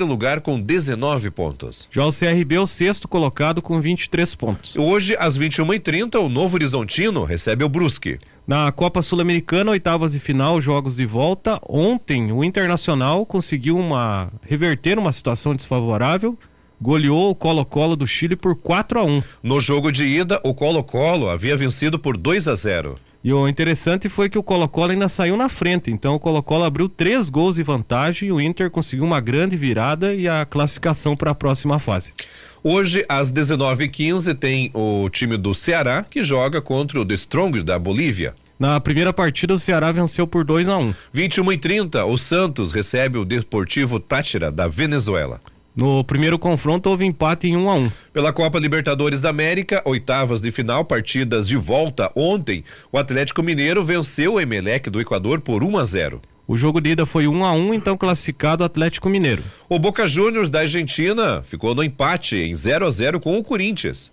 lugar 0.00 0.42
com 0.42 0.60
19 0.60 1.30
pontos. 1.30 1.88
Já 1.90 2.04
o 2.04 2.12
CRB 2.12 2.56
é 2.56 2.60
o 2.60 2.66
sexto 2.66 3.08
colocado 3.08 3.62
com 3.62 3.80
23 3.80 4.34
pontos. 4.34 4.76
Hoje, 4.76 5.16
às 5.18 5.38
21h30, 5.38 6.16
o 6.16 6.28
Novo 6.28 6.56
Horizontino 6.56 7.24
recebe 7.24 7.64
o 7.64 7.68
Brusque. 7.70 8.18
Na 8.48 8.72
Copa 8.72 9.02
Sul-Americana, 9.02 9.72
oitavas 9.72 10.12
de 10.12 10.18
final, 10.18 10.58
jogos 10.58 10.96
de 10.96 11.04
volta. 11.04 11.60
Ontem, 11.68 12.32
o 12.32 12.42
Internacional 12.42 13.26
conseguiu 13.26 13.76
uma 13.76 14.32
reverter 14.40 14.98
uma 14.98 15.12
situação 15.12 15.54
desfavorável, 15.54 16.34
goleou 16.80 17.28
o 17.28 17.34
Colo-Colo 17.34 17.94
do 17.94 18.06
Chile 18.06 18.34
por 18.34 18.56
4 18.56 19.00
a 19.00 19.04
1. 19.04 19.22
No 19.42 19.60
jogo 19.60 19.92
de 19.92 20.04
ida, 20.04 20.40
o 20.42 20.54
Colo-Colo 20.54 21.28
havia 21.28 21.58
vencido 21.58 21.98
por 21.98 22.16
2 22.16 22.48
a 22.48 22.54
0. 22.54 22.98
E 23.22 23.30
o 23.34 23.46
interessante 23.46 24.08
foi 24.08 24.30
que 24.30 24.38
o 24.38 24.42
Colo-Colo 24.42 24.92
ainda 24.92 25.10
saiu 25.10 25.36
na 25.36 25.50
frente, 25.50 25.90
então 25.90 26.14
o 26.14 26.18
Colo-Colo 26.18 26.64
abriu 26.64 26.88
três 26.88 27.28
gols 27.28 27.56
de 27.56 27.62
vantagem 27.62 28.30
e 28.30 28.32
o 28.32 28.40
Inter 28.40 28.70
conseguiu 28.70 29.04
uma 29.04 29.20
grande 29.20 29.58
virada 29.58 30.14
e 30.14 30.26
a 30.26 30.46
classificação 30.46 31.14
para 31.14 31.32
a 31.32 31.34
próxima 31.34 31.78
fase. 31.78 32.14
Hoje, 32.62 33.04
às 33.08 33.32
19h15, 33.32 34.34
tem 34.34 34.70
o 34.74 35.08
time 35.10 35.36
do 35.36 35.54
Ceará 35.54 36.04
que 36.08 36.24
joga 36.24 36.60
contra 36.60 37.00
o 37.00 37.04
The 37.04 37.14
Strong 37.14 37.62
da 37.62 37.78
Bolívia. 37.78 38.34
Na 38.58 38.80
primeira 38.80 39.12
partida, 39.12 39.54
o 39.54 39.58
Ceará 39.58 39.92
venceu 39.92 40.26
por 40.26 40.44
2 40.44 40.68
a 40.68 40.76
1 40.76 40.94
21 41.12 41.50
h 41.50 41.58
30 41.60 42.04
o 42.04 42.18
Santos 42.18 42.72
recebe 42.72 43.16
o 43.16 43.24
Deportivo 43.24 44.00
Táchira 44.00 44.50
da 44.50 44.66
Venezuela. 44.66 45.40
No 45.76 46.02
primeiro 46.02 46.36
confronto, 46.40 46.90
houve 46.90 47.04
empate 47.04 47.46
em 47.46 47.56
1 47.56 47.70
a 47.70 47.74
1 47.74 47.92
Pela 48.12 48.32
Copa 48.32 48.58
Libertadores 48.58 49.22
da 49.22 49.30
América, 49.30 49.80
oitavas 49.84 50.40
de 50.40 50.50
final, 50.50 50.84
partidas 50.84 51.46
de 51.46 51.56
volta 51.56 52.10
ontem, 52.16 52.64
o 52.90 52.98
Atlético 52.98 53.44
Mineiro 53.44 53.84
venceu 53.84 54.34
o 54.34 54.40
Emelec 54.40 54.90
do 54.90 55.00
Equador 55.00 55.40
por 55.40 55.62
1 55.62 55.78
a 55.78 55.84
0. 55.84 56.20
O 56.50 56.56
jogo 56.56 56.80
de 56.80 56.92
ida 56.92 57.04
foi 57.04 57.28
1 57.28 57.44
a 57.44 57.52
1 57.52 57.74
então 57.74 57.94
classificado 57.94 58.62
o 58.62 58.66
Atlético 58.66 59.10
Mineiro. 59.10 59.44
O 59.68 59.78
Boca 59.78 60.06
Juniors 60.06 60.48
da 60.48 60.60
Argentina 60.60 61.42
ficou 61.42 61.74
no 61.74 61.84
empate 61.84 62.36
em 62.36 62.56
0 62.56 62.86
a 62.86 62.90
0 62.90 63.20
com 63.20 63.36
o 63.36 63.44
Corinthians. 63.44 64.10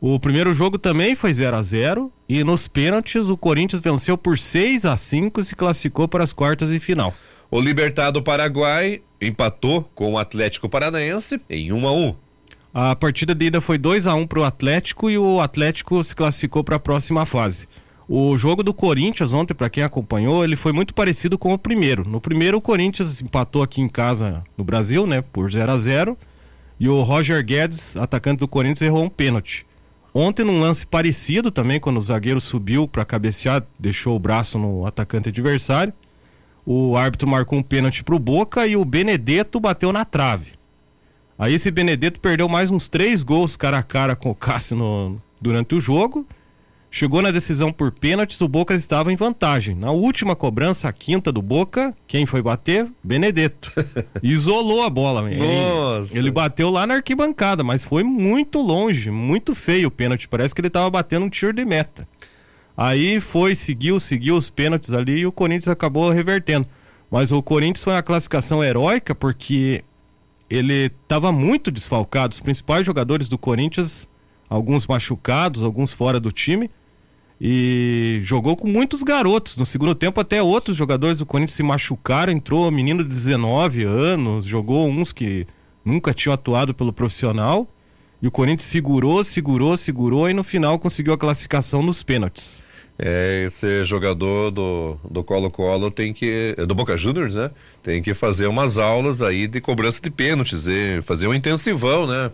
O 0.00 0.18
primeiro 0.18 0.52
jogo 0.52 0.80
também 0.80 1.14
foi 1.14 1.32
0 1.32 1.56
a 1.56 1.62
0 1.62 2.12
e 2.28 2.42
nos 2.42 2.66
pênaltis 2.66 3.28
o 3.28 3.36
Corinthians 3.36 3.80
venceu 3.80 4.18
por 4.18 4.36
6 4.36 4.84
a 4.84 4.96
5 4.96 5.38
e 5.38 5.44
se 5.44 5.54
classificou 5.54 6.08
para 6.08 6.24
as 6.24 6.32
quartas 6.32 6.70
de 6.70 6.80
final. 6.80 7.14
O 7.48 7.60
Libertado 7.60 8.20
Paraguai 8.20 9.00
empatou 9.20 9.88
com 9.94 10.14
o 10.14 10.18
Atlético 10.18 10.68
Paranaense 10.68 11.40
em 11.48 11.72
1 11.72 11.86
a 11.86 11.92
1. 11.92 12.14
A 12.74 12.96
partida 12.96 13.32
de 13.32 13.46
ida 13.46 13.60
foi 13.60 13.78
2 13.78 14.08
a 14.08 14.14
1 14.14 14.26
para 14.26 14.40
o 14.40 14.44
Atlético 14.44 15.08
e 15.08 15.16
o 15.16 15.40
Atlético 15.40 16.02
se 16.02 16.16
classificou 16.16 16.64
para 16.64 16.76
a 16.76 16.80
próxima 16.80 17.24
fase. 17.24 17.68
O 18.12 18.36
jogo 18.36 18.64
do 18.64 18.74
Corinthians 18.74 19.32
ontem, 19.32 19.54
para 19.54 19.70
quem 19.70 19.84
acompanhou, 19.84 20.42
ele 20.42 20.56
foi 20.56 20.72
muito 20.72 20.92
parecido 20.92 21.38
com 21.38 21.54
o 21.54 21.58
primeiro. 21.58 22.02
No 22.02 22.20
primeiro, 22.20 22.58
o 22.58 22.60
Corinthians 22.60 23.22
empatou 23.22 23.62
aqui 23.62 23.80
em 23.80 23.88
casa 23.88 24.42
no 24.58 24.64
Brasil, 24.64 25.06
né, 25.06 25.22
por 25.22 25.48
0 25.48 25.70
a 25.70 25.78
0 25.78 26.18
e 26.80 26.88
o 26.88 27.02
Roger 27.02 27.40
Guedes, 27.44 27.96
atacante 27.96 28.40
do 28.40 28.48
Corinthians, 28.48 28.82
errou 28.82 29.04
um 29.04 29.08
pênalti. 29.08 29.64
Ontem, 30.12 30.44
num 30.44 30.60
lance 30.60 30.84
parecido 30.84 31.52
também, 31.52 31.78
quando 31.78 31.98
o 31.98 32.02
zagueiro 32.02 32.40
subiu 32.40 32.88
para 32.88 33.04
cabecear, 33.04 33.64
deixou 33.78 34.16
o 34.16 34.18
braço 34.18 34.58
no 34.58 34.84
atacante 34.84 35.28
adversário, 35.28 35.92
o 36.66 36.96
árbitro 36.96 37.28
marcou 37.28 37.60
um 37.60 37.62
pênalti 37.62 38.02
para 38.02 38.16
o 38.16 38.18
Boca 38.18 38.66
e 38.66 38.76
o 38.76 38.84
Benedetto 38.84 39.60
bateu 39.60 39.92
na 39.92 40.04
trave. 40.04 40.54
Aí 41.38 41.54
esse 41.54 41.70
Benedetto 41.70 42.18
perdeu 42.18 42.48
mais 42.48 42.72
uns 42.72 42.88
três 42.88 43.22
gols 43.22 43.56
cara 43.56 43.78
a 43.78 43.84
cara 43.84 44.16
com 44.16 44.30
o 44.30 44.34
Cássio 44.34 44.76
no, 44.76 45.22
durante 45.40 45.76
o 45.76 45.80
jogo 45.80 46.26
Chegou 46.92 47.22
na 47.22 47.30
decisão 47.30 47.72
por 47.72 47.92
pênaltis, 47.92 48.40
o 48.40 48.48
Boca 48.48 48.74
estava 48.74 49.12
em 49.12 49.16
vantagem. 49.16 49.76
Na 49.76 49.92
última 49.92 50.34
cobrança, 50.34 50.88
a 50.88 50.92
quinta 50.92 51.30
do 51.30 51.40
Boca, 51.40 51.94
quem 52.04 52.26
foi 52.26 52.42
bater? 52.42 52.90
Benedetto. 53.02 53.70
Isolou 54.20 54.82
a 54.82 54.90
bola. 54.90 55.30
Ele, 55.30 55.38
Nossa. 55.38 56.18
ele 56.18 56.32
bateu 56.32 56.68
lá 56.68 56.88
na 56.88 56.94
arquibancada, 56.94 57.62
mas 57.62 57.84
foi 57.84 58.02
muito 58.02 58.60
longe, 58.60 59.08
muito 59.08 59.54
feio 59.54 59.86
o 59.86 59.90
pênalti. 59.90 60.26
Parece 60.26 60.52
que 60.52 60.60
ele 60.60 60.66
estava 60.66 60.90
batendo 60.90 61.26
um 61.26 61.30
tiro 61.30 61.52
de 61.52 61.64
meta. 61.64 62.08
Aí 62.76 63.20
foi, 63.20 63.54
seguiu, 63.54 64.00
seguiu 64.00 64.34
os 64.34 64.50
pênaltis 64.50 64.92
ali 64.92 65.20
e 65.20 65.26
o 65.26 65.32
Corinthians 65.32 65.68
acabou 65.68 66.10
revertendo. 66.10 66.66
Mas 67.08 67.30
o 67.30 67.40
Corinthians 67.40 67.84
foi 67.84 67.92
uma 67.92 68.02
classificação 68.02 68.64
heróica 68.64 69.14
porque 69.14 69.84
ele 70.48 70.90
estava 71.02 71.30
muito 71.30 71.70
desfalcado. 71.70 72.32
Os 72.32 72.40
principais 72.40 72.84
jogadores 72.84 73.28
do 73.28 73.38
Corinthians, 73.38 74.08
alguns 74.48 74.88
machucados, 74.88 75.62
alguns 75.62 75.92
fora 75.92 76.18
do 76.18 76.32
time 76.32 76.68
e 77.40 78.20
jogou 78.22 78.54
com 78.54 78.68
muitos 78.68 79.02
garotos. 79.02 79.56
No 79.56 79.64
segundo 79.64 79.94
tempo, 79.94 80.20
até 80.20 80.42
outros 80.42 80.76
jogadores 80.76 81.18
do 81.18 81.26
Corinthians 81.26 81.56
se 81.56 81.62
machucaram. 81.62 82.32
Entrou 82.32 82.68
um 82.68 82.70
menino 82.70 83.02
de 83.02 83.08
19 83.08 83.84
anos, 83.84 84.44
jogou 84.44 84.86
uns 84.86 85.12
que 85.12 85.46
nunca 85.84 86.12
tinham 86.12 86.34
atuado 86.34 86.74
pelo 86.74 86.92
profissional. 86.92 87.66
E 88.20 88.28
o 88.28 88.30
Corinthians 88.30 88.68
segurou, 88.68 89.24
segurou, 89.24 89.76
segurou 89.76 90.28
e 90.28 90.34
no 90.34 90.44
final 90.44 90.78
conseguiu 90.78 91.14
a 91.14 91.18
classificação 91.18 91.82
nos 91.82 92.02
pênaltis. 92.02 92.62
É, 93.02 93.44
esse 93.46 93.82
jogador 93.82 94.50
do, 94.50 94.98
do 95.10 95.24
Colo-Colo 95.24 95.90
tem 95.90 96.12
que. 96.12 96.54
Do 96.68 96.74
Boca 96.74 96.98
Juniors, 96.98 97.34
né? 97.34 97.50
Tem 97.82 98.02
que 98.02 98.12
fazer 98.12 98.46
umas 98.46 98.76
aulas 98.76 99.22
aí 99.22 99.48
de 99.48 99.58
cobrança 99.58 100.02
de 100.02 100.10
pênaltis, 100.10 100.66
e 100.66 101.00
fazer 101.00 101.26
um 101.26 101.32
intensivão, 101.32 102.06
né? 102.06 102.30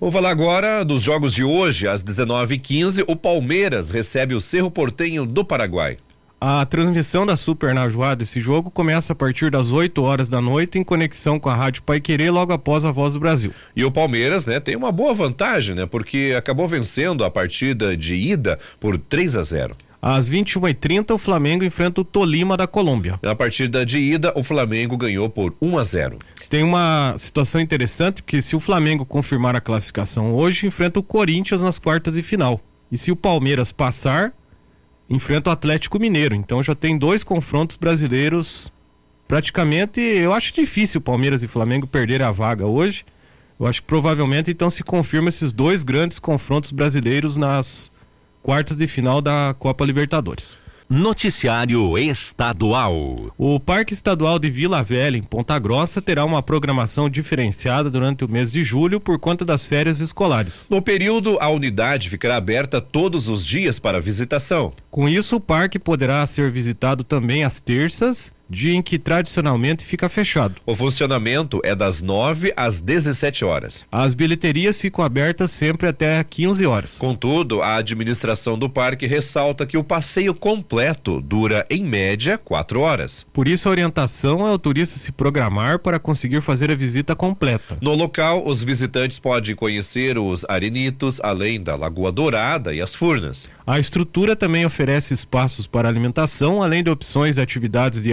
Vou 0.00 0.10
falar 0.10 0.30
agora 0.30 0.84
dos 0.84 1.02
jogos 1.02 1.32
de 1.32 1.44
hoje, 1.44 1.86
às 1.86 2.02
19h15. 2.02 3.04
O 3.06 3.14
Palmeiras 3.14 3.90
recebe 3.90 4.34
o 4.34 4.40
Cerro 4.40 4.70
Portenho 4.70 5.24
do 5.24 5.44
Paraguai. 5.44 5.98
A 6.40 6.66
transmissão 6.66 7.24
da 7.24 7.36
Super 7.36 7.72
Najuá 7.72 8.14
desse 8.14 8.40
jogo 8.40 8.70
começa 8.70 9.12
a 9.12 9.16
partir 9.16 9.52
das 9.52 9.72
8 9.72 10.02
horas 10.02 10.28
da 10.28 10.40
noite 10.40 10.78
em 10.78 10.84
conexão 10.84 11.38
com 11.38 11.48
a 11.48 11.54
Rádio 11.54 11.84
Pai 11.84 12.00
Querer 12.00 12.30
logo 12.30 12.52
após 12.52 12.84
a 12.84 12.90
Voz 12.90 13.14
do 13.14 13.20
Brasil. 13.20 13.52
E 13.74 13.84
o 13.84 13.90
Palmeiras, 13.90 14.44
né, 14.44 14.58
tem 14.60 14.76
uma 14.76 14.92
boa 14.92 15.14
vantagem, 15.14 15.74
né, 15.76 15.86
porque 15.86 16.34
acabou 16.36 16.68
vencendo 16.68 17.24
a 17.24 17.30
partida 17.30 17.96
de 17.96 18.16
ida 18.16 18.58
por 18.78 18.98
3 18.98 19.36
a 19.36 19.42
0. 19.42 19.76
Às 20.06 20.28
21h30, 20.28 21.14
o 21.14 21.18
Flamengo 21.18 21.64
enfrenta 21.64 22.02
o 22.02 22.04
Tolima 22.04 22.58
da 22.58 22.66
Colômbia. 22.66 23.18
Na 23.22 23.34
partida 23.34 23.86
de 23.86 23.98
ida, 23.98 24.34
o 24.36 24.44
Flamengo 24.44 24.98
ganhou 24.98 25.30
por 25.30 25.56
1 25.62 25.78
a 25.78 25.82
0. 25.82 26.18
Tem 26.50 26.62
uma 26.62 27.14
situação 27.16 27.58
interessante, 27.58 28.22
porque 28.22 28.42
se 28.42 28.54
o 28.54 28.60
Flamengo 28.60 29.06
confirmar 29.06 29.56
a 29.56 29.62
classificação 29.62 30.34
hoje, 30.34 30.66
enfrenta 30.66 31.00
o 31.00 31.02
Corinthians 31.02 31.62
nas 31.62 31.78
quartas 31.78 32.16
de 32.16 32.22
final. 32.22 32.60
E 32.92 32.98
se 32.98 33.10
o 33.10 33.16
Palmeiras 33.16 33.72
passar, 33.72 34.34
enfrenta 35.08 35.48
o 35.48 35.52
Atlético 35.54 35.98
Mineiro. 35.98 36.34
Então 36.34 36.62
já 36.62 36.74
tem 36.74 36.98
dois 36.98 37.24
confrontos 37.24 37.78
brasileiros. 37.78 38.70
Praticamente, 39.26 40.02
eu 40.02 40.34
acho 40.34 40.52
difícil 40.52 40.98
o 40.98 41.02
Palmeiras 41.02 41.42
e 41.42 41.48
Flamengo 41.48 41.86
perderem 41.86 42.26
a 42.26 42.30
vaga 42.30 42.66
hoje. 42.66 43.06
Eu 43.58 43.66
acho 43.66 43.80
que 43.80 43.86
provavelmente 43.86 44.50
então 44.50 44.68
se 44.68 44.82
confirma 44.82 45.30
esses 45.30 45.50
dois 45.50 45.82
grandes 45.82 46.18
confrontos 46.18 46.72
brasileiros 46.72 47.38
nas 47.38 47.90
quartas 48.44 48.76
de 48.76 48.86
final 48.86 49.22
da 49.22 49.56
Copa 49.58 49.86
Libertadores. 49.86 50.58
Noticiário 50.86 51.96
Estadual. 51.96 53.32
O 53.38 53.58
Parque 53.58 53.94
Estadual 53.94 54.38
de 54.38 54.50
Vila 54.50 54.82
Velha, 54.82 55.16
em 55.16 55.22
Ponta 55.22 55.58
Grossa, 55.58 56.02
terá 56.02 56.26
uma 56.26 56.42
programação 56.42 57.08
diferenciada 57.08 57.88
durante 57.88 58.22
o 58.22 58.28
mês 58.28 58.52
de 58.52 58.62
julho 58.62 59.00
por 59.00 59.18
conta 59.18 59.46
das 59.46 59.64
férias 59.64 59.98
escolares. 60.00 60.68
No 60.70 60.82
período, 60.82 61.38
a 61.40 61.48
unidade 61.48 62.10
ficará 62.10 62.36
aberta 62.36 62.82
todos 62.82 63.30
os 63.30 63.46
dias 63.46 63.78
para 63.78 63.98
visitação. 63.98 64.72
Com 64.90 65.08
isso, 65.08 65.36
o 65.36 65.40
parque 65.40 65.78
poderá 65.78 66.24
ser 66.26 66.50
visitado 66.50 67.02
também 67.02 67.44
às 67.44 67.58
terças 67.58 68.30
dia 68.48 68.74
em 68.74 68.82
que 68.82 68.98
tradicionalmente 68.98 69.84
fica 69.84 70.08
fechado. 70.08 70.56
O 70.66 70.76
funcionamento 70.76 71.60
é 71.64 71.74
das 71.74 72.02
9 72.02 72.52
às 72.56 72.80
17 72.80 73.44
horas. 73.44 73.84
As 73.90 74.14
bilheterias 74.14 74.80
ficam 74.80 75.04
abertas 75.04 75.50
sempre 75.50 75.88
até 75.88 76.22
15 76.22 76.66
horas. 76.66 76.94
Contudo, 76.96 77.62
a 77.62 77.76
administração 77.76 78.58
do 78.58 78.68
parque 78.68 79.06
ressalta 79.06 79.66
que 79.66 79.76
o 79.76 79.84
passeio 79.84 80.34
completo 80.34 81.20
dura, 81.20 81.66
em 81.70 81.84
média, 81.84 82.38
4 82.38 82.80
horas. 82.80 83.26
Por 83.32 83.48
isso, 83.48 83.68
a 83.68 83.72
orientação 83.72 84.46
é 84.46 84.50
o 84.50 84.58
turista 84.58 84.98
se 84.98 85.12
programar 85.12 85.78
para 85.78 85.98
conseguir 85.98 86.40
fazer 86.40 86.70
a 86.70 86.74
visita 86.74 87.14
completa. 87.16 87.78
No 87.80 87.94
local, 87.94 88.46
os 88.46 88.62
visitantes 88.62 89.18
podem 89.18 89.54
conhecer 89.54 90.18
os 90.18 90.44
arenitos, 90.48 91.20
além 91.22 91.62
da 91.62 91.76
Lagoa 91.76 92.12
Dourada 92.12 92.74
e 92.74 92.80
as 92.80 92.94
Furnas. 92.94 93.48
A 93.66 93.78
estrutura 93.78 94.36
também 94.36 94.66
oferece 94.66 95.14
espaços 95.14 95.66
para 95.66 95.88
alimentação, 95.88 96.62
além 96.62 96.82
de 96.82 96.90
opções 96.90 97.36
de 97.36 97.40
atividades 97.40 98.02
de 98.02 98.12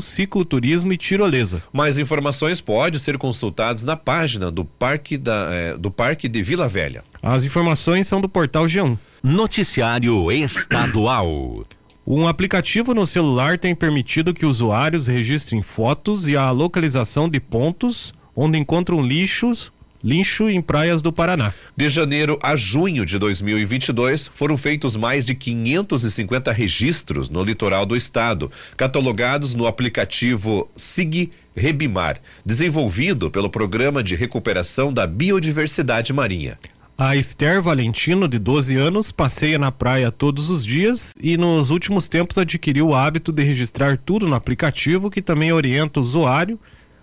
cicloturismo 0.00 0.92
e 0.92 0.96
tirolesa. 0.96 1.62
Mais 1.72 1.98
informações 1.98 2.60
podem 2.60 2.98
ser 2.98 3.18
consultadas 3.18 3.84
na 3.84 3.96
página 3.96 4.50
do 4.50 4.64
Parque, 4.64 5.16
da, 5.16 5.48
eh, 5.52 5.76
do 5.76 5.90
Parque 5.90 6.28
de 6.28 6.42
Vila 6.42 6.68
Velha. 6.68 7.02
As 7.22 7.44
informações 7.44 8.06
são 8.06 8.20
do 8.20 8.28
portal 8.28 8.66
G1. 8.66 8.98
Noticiário 9.22 10.30
Estadual. 10.30 11.64
Um 12.06 12.28
aplicativo 12.28 12.94
no 12.94 13.04
celular 13.04 13.58
tem 13.58 13.74
permitido 13.74 14.32
que 14.32 14.46
usuários 14.46 15.08
registrem 15.08 15.60
fotos 15.60 16.28
e 16.28 16.36
a 16.36 16.50
localização 16.52 17.28
de 17.28 17.40
pontos 17.40 18.14
onde 18.36 18.58
encontram 18.58 19.02
lixos 19.02 19.72
lixo 20.02 20.48
em 20.48 20.60
praias 20.60 21.02
do 21.02 21.12
Paraná. 21.12 21.52
De 21.76 21.88
janeiro 21.88 22.38
a 22.42 22.56
junho 22.56 23.04
de 23.04 23.18
2022, 23.18 24.30
foram 24.34 24.56
feitos 24.56 24.96
mais 24.96 25.24
de 25.24 25.34
550 25.34 26.52
registros 26.52 27.28
no 27.28 27.42
litoral 27.42 27.86
do 27.86 27.96
estado, 27.96 28.50
catalogados 28.76 29.54
no 29.54 29.66
aplicativo 29.66 30.70
SIG 30.76 31.30
Rebimar, 31.56 32.20
desenvolvido 32.44 33.30
pelo 33.30 33.48
Programa 33.48 34.02
de 34.02 34.14
Recuperação 34.14 34.92
da 34.92 35.06
Biodiversidade 35.06 36.12
Marinha. 36.12 36.58
A 36.98 37.14
Esther 37.14 37.60
Valentino, 37.60 38.26
de 38.26 38.38
12 38.38 38.74
anos, 38.76 39.12
passeia 39.12 39.58
na 39.58 39.70
praia 39.70 40.10
todos 40.10 40.48
os 40.48 40.64
dias 40.64 41.12
e 41.20 41.36
nos 41.36 41.70
últimos 41.70 42.08
tempos 42.08 42.38
adquiriu 42.38 42.88
o 42.88 42.94
hábito 42.94 43.30
de 43.32 43.42
registrar 43.42 43.98
tudo 43.98 44.26
no 44.26 44.34
aplicativo 44.34 45.10
que 45.10 45.20
também 45.20 45.52
orienta 45.52 46.00
o 46.00 46.02
usuário 46.02 46.58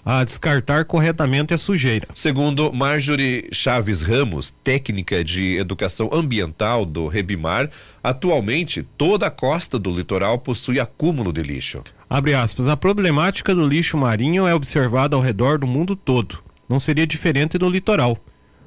a 0.06 0.24
descartar 0.24 0.86
corretamente 0.86 1.54
a 1.54 1.58
sujeira. 1.58 2.08
Segundo 2.14 2.74
Marjorie 2.74 3.48
Chaves 3.52 4.02
Ramos, 4.02 4.54
técnica 4.64 5.24
de 5.24 5.58
educação 5.58 6.10
ambiental 6.12 6.86
do 6.86 7.08
Rebimar, 7.08 7.70
atualmente 8.04 8.84
toda 8.98 9.28
a 9.28 9.32
costa 9.32 9.80
do 9.80 9.90
litoral 9.90 10.38
possui 10.40 10.80
acúmulo 10.80 11.32
de 11.32 11.42
lixo. 11.42 11.82
Abre 12.10 12.36
aspas, 12.36 12.68
a 12.68 12.78
problemática 12.78 13.56
do 13.56 13.66
lixo 13.66 13.98
marinho 13.98 14.46
é 14.46 14.54
observada 14.54 15.16
ao 15.16 15.22
redor 15.22 15.58
do 15.58 15.66
mundo 15.66 15.96
todo. 15.96 16.40
Não 16.68 16.80
seria 16.80 17.08
diferente 17.08 17.58
no 17.58 17.70
litoral. 17.70 18.18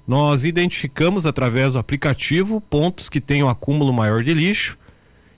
Nós 0.06 0.44
identificamos 0.44 1.26
através 1.26 1.72
do 1.72 1.78
aplicativo 1.78 2.60
pontos 2.60 3.08
que 3.08 3.20
têm 3.20 3.42
um 3.42 3.48
acúmulo 3.48 3.92
maior 3.92 4.22
de 4.22 4.32
lixo. 4.32 4.78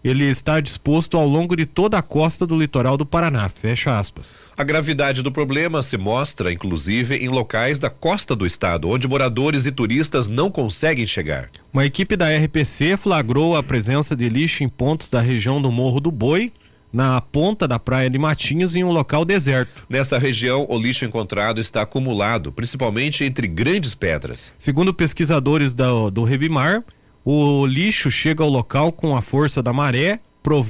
Ele 0.08 0.24
está 0.24 0.58
disposto 0.58 1.18
ao 1.18 1.26
longo 1.26 1.54
de 1.54 1.66
toda 1.66 1.98
a 1.98 2.02
costa 2.02 2.46
do 2.46 2.58
litoral 2.58 2.96
do 2.96 3.04
Paraná. 3.04 3.46
Fecha 3.50 3.98
aspas. 3.98 4.34
A 4.56 4.64
gravidade 4.64 5.22
do 5.22 5.30
problema 5.30 5.82
se 5.82 5.98
mostra, 5.98 6.50
inclusive, 6.50 7.16
em 7.16 7.28
locais 7.28 7.78
da 7.78 7.90
costa 7.90 8.34
do 8.34 8.46
estado, 8.46 8.88
onde 8.88 9.06
moradores 9.06 9.66
e 9.66 9.70
turistas 9.70 10.26
não 10.26 10.50
conseguem 10.50 11.06
chegar. 11.06 11.50
Uma 11.70 11.84
equipe 11.84 12.16
da 12.16 12.34
RPC 12.34 12.96
flagrou 12.96 13.54
a 13.54 13.62
presença 13.62 14.16
de 14.16 14.30
lixo 14.30 14.64
em 14.64 14.68
pontos 14.68 15.10
da 15.10 15.20
região 15.20 15.60
do 15.60 15.70
Morro 15.70 16.00
do 16.00 16.10
Boi, 16.10 16.54
na 16.90 17.20
ponta 17.20 17.68
da 17.68 17.78
praia 17.78 18.08
de 18.08 18.18
Matinhos 18.18 18.74
em 18.74 18.82
um 18.82 18.90
local 18.90 19.26
deserto. 19.26 19.84
Nessa 19.90 20.18
região, 20.18 20.66
o 20.70 20.78
lixo 20.78 21.04
encontrado 21.04 21.60
está 21.60 21.82
acumulado, 21.82 22.50
principalmente 22.50 23.24
entre 23.24 23.46
grandes 23.46 23.94
pedras. 23.94 24.50
Segundo 24.56 24.94
pesquisadores 24.94 25.74
do, 25.74 26.10
do 26.10 26.24
Rebimar, 26.24 26.82
o 27.30 27.66
lixo 27.66 28.11
chega 28.11 28.42
ao 28.42 28.49
local 28.49 28.90
com 28.90 29.14
a 29.14 29.20
força 29.20 29.62
da 29.62 29.70
maré, 29.70 30.18
prov, 30.42 30.66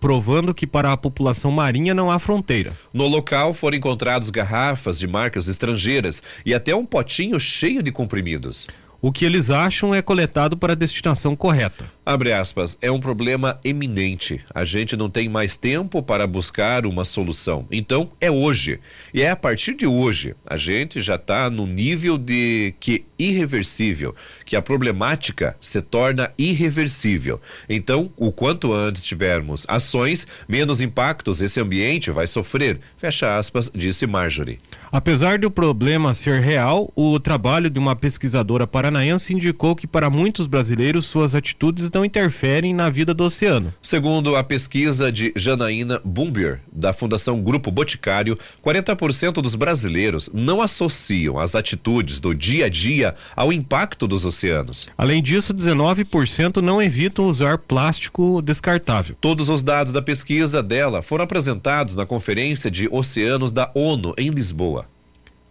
provando 0.00 0.54
que 0.54 0.66
para 0.66 0.90
a 0.90 0.96
população 0.96 1.50
marinha 1.50 1.92
não 1.92 2.10
há 2.10 2.18
fronteira. 2.18 2.74
No 2.94 3.06
local 3.06 3.52
foram 3.52 3.76
encontrados 3.76 4.30
garrafas 4.30 4.98
de 4.98 5.06
marcas 5.06 5.48
estrangeiras 5.48 6.22
e 6.46 6.54
até 6.54 6.74
um 6.74 6.86
potinho 6.86 7.38
cheio 7.38 7.82
de 7.82 7.92
comprimidos. 7.92 8.66
O 9.02 9.12
que 9.12 9.26
eles 9.26 9.50
acham 9.50 9.94
é 9.94 10.00
coletado 10.00 10.56
para 10.56 10.72
a 10.72 10.76
destinação 10.76 11.36
correta. 11.36 11.84
Abre 12.04 12.32
aspas, 12.32 12.76
é 12.82 12.90
um 12.90 12.98
problema 12.98 13.60
eminente. 13.62 14.40
A 14.52 14.64
gente 14.64 14.96
não 14.96 15.08
tem 15.08 15.28
mais 15.28 15.56
tempo 15.56 16.02
para 16.02 16.26
buscar 16.26 16.84
uma 16.84 17.04
solução. 17.04 17.64
Então, 17.70 18.10
é 18.20 18.28
hoje. 18.28 18.80
E 19.14 19.22
é 19.22 19.30
a 19.30 19.36
partir 19.36 19.74
de 19.74 19.86
hoje. 19.86 20.34
A 20.44 20.56
gente 20.56 21.00
já 21.00 21.14
está 21.14 21.48
no 21.48 21.64
nível 21.64 22.18
de 22.18 22.74
que 22.80 23.04
irreversível, 23.16 24.16
que 24.44 24.56
a 24.56 24.62
problemática 24.62 25.56
se 25.60 25.80
torna 25.80 26.32
irreversível. 26.36 27.40
Então, 27.68 28.10
o 28.16 28.32
quanto 28.32 28.72
antes 28.72 29.04
tivermos 29.04 29.64
ações, 29.68 30.26
menos 30.48 30.80
impactos 30.80 31.40
esse 31.40 31.60
ambiente 31.60 32.10
vai 32.10 32.26
sofrer. 32.26 32.80
Fecha 32.96 33.38
aspas, 33.38 33.70
disse 33.72 34.08
Marjorie. 34.08 34.58
Apesar 34.90 35.38
do 35.38 35.50
problema 35.50 36.12
ser 36.12 36.40
real, 36.40 36.92
o 36.96 37.20
trabalho 37.20 37.70
de 37.70 37.78
uma 37.78 37.94
pesquisadora 37.94 38.66
paranaense 38.66 39.32
indicou 39.32 39.76
que 39.76 39.86
para 39.86 40.10
muitos 40.10 40.48
brasileiros 40.48 41.06
suas 41.06 41.36
atitudes 41.36 41.91
não 41.92 42.04
interferem 42.04 42.74
na 42.74 42.88
vida 42.90 43.12
do 43.14 43.24
oceano. 43.24 43.72
Segundo 43.82 44.36
a 44.36 44.44
pesquisa 44.44 45.10
de 45.10 45.32
Janaína 45.36 46.00
Bumbier, 46.04 46.60
da 46.72 46.92
Fundação 46.92 47.42
Grupo 47.42 47.70
Boticário, 47.70 48.38
40% 48.64 49.34
dos 49.34 49.54
brasileiros 49.54 50.30
não 50.32 50.60
associam 50.60 51.38
as 51.38 51.54
atitudes 51.54 52.20
do 52.20 52.34
dia 52.34 52.66
a 52.66 52.68
dia 52.68 53.14
ao 53.36 53.52
impacto 53.52 54.06
dos 54.06 54.24
oceanos. 54.24 54.88
Além 54.96 55.22
disso, 55.22 55.54
19% 55.54 56.58
não 56.58 56.82
evitam 56.82 57.26
usar 57.26 57.58
plástico 57.58 58.42
descartável. 58.42 59.16
Todos 59.20 59.48
os 59.48 59.62
dados 59.62 59.92
da 59.92 60.02
pesquisa 60.02 60.62
dela 60.62 61.02
foram 61.02 61.24
apresentados 61.24 61.94
na 61.94 62.06
Conferência 62.06 62.70
de 62.70 62.88
Oceanos 62.90 63.52
da 63.52 63.70
ONU 63.74 64.14
em 64.16 64.30
Lisboa 64.30 64.91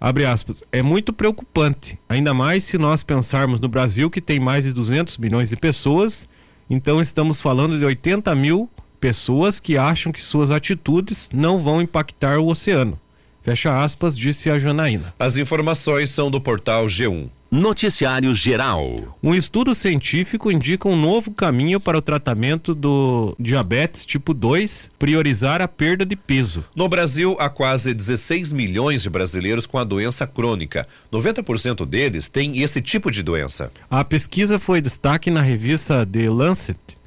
abre 0.02 0.26
aspas, 0.26 0.64
é 0.72 0.82
muito 0.82 1.14
preocupante, 1.14 2.00
ainda 2.10 2.34
mais 2.34 2.64
se 2.64 2.76
nós 2.76 3.04
pensarmos 3.04 3.60
no 3.60 3.68
Brasil 3.68 4.10
que 4.10 4.20
tem 4.20 4.40
mais 4.40 4.66
de 4.66 4.74
200 4.74 5.20
milhões 5.20 5.50
de 5.50 5.56
pessoas, 5.56 6.28
então 6.68 7.00
estamos 7.00 7.40
falando 7.40 7.78
de 7.78 7.86
80 7.86 8.34
mil 8.34 8.68
pessoas 9.00 9.60
que 9.60 9.78
acham 9.78 10.12
que 10.12 10.22
suas 10.22 10.50
atitudes 10.50 11.30
não 11.32 11.60
vão 11.60 11.82
impactar 11.82 12.40
o 12.40 12.48
oceano. 12.48 13.00
Fecha 13.44 13.80
aspas, 13.82 14.18
disse 14.18 14.50
a 14.50 14.58
Janaína. 14.58 15.14
As 15.20 15.38
informações 15.38 16.10
são 16.10 16.30
do 16.30 16.42
portal 16.42 16.86
G1. 16.86 17.30
Noticiário 17.52 18.34
Geral. 18.34 19.18
Um 19.22 19.36
estudo 19.36 19.76
científico 19.76 20.50
indica 20.50 20.88
um 20.88 20.96
novo 20.96 21.32
caminho 21.32 21.82
para 21.82 21.98
o 21.98 22.02
tratamento 22.02 22.74
do 22.74 23.36
diabetes 23.38 24.06
tipo 24.06 24.34
2, 24.34 24.90
priorizar 24.98 25.62
a 25.62 25.68
perda 25.68 26.06
de 26.06 26.16
peso. 26.16 26.64
No 26.74 26.88
Brasil, 26.88 27.36
há 27.38 27.50
quase 27.50 27.94
16 27.94 28.54
milhões 28.54 29.04
de 29.04 29.10
brasileiros 29.10 29.66
com 29.66 29.78
a 29.78 29.84
doença 29.84 30.26
crônica. 30.26 30.88
90% 31.12 31.86
deles 31.86 32.30
têm 32.30 32.62
esse 32.62 32.80
tipo 32.80 33.12
de 33.12 33.22
doença. 33.22 33.70
A 33.90 34.02
pesquisa 34.06 34.58
foi 34.58 34.80
destaque 34.80 35.30
na 35.30 35.42
revista 35.42 36.06
The 36.06 36.28
Lancet 36.30 37.01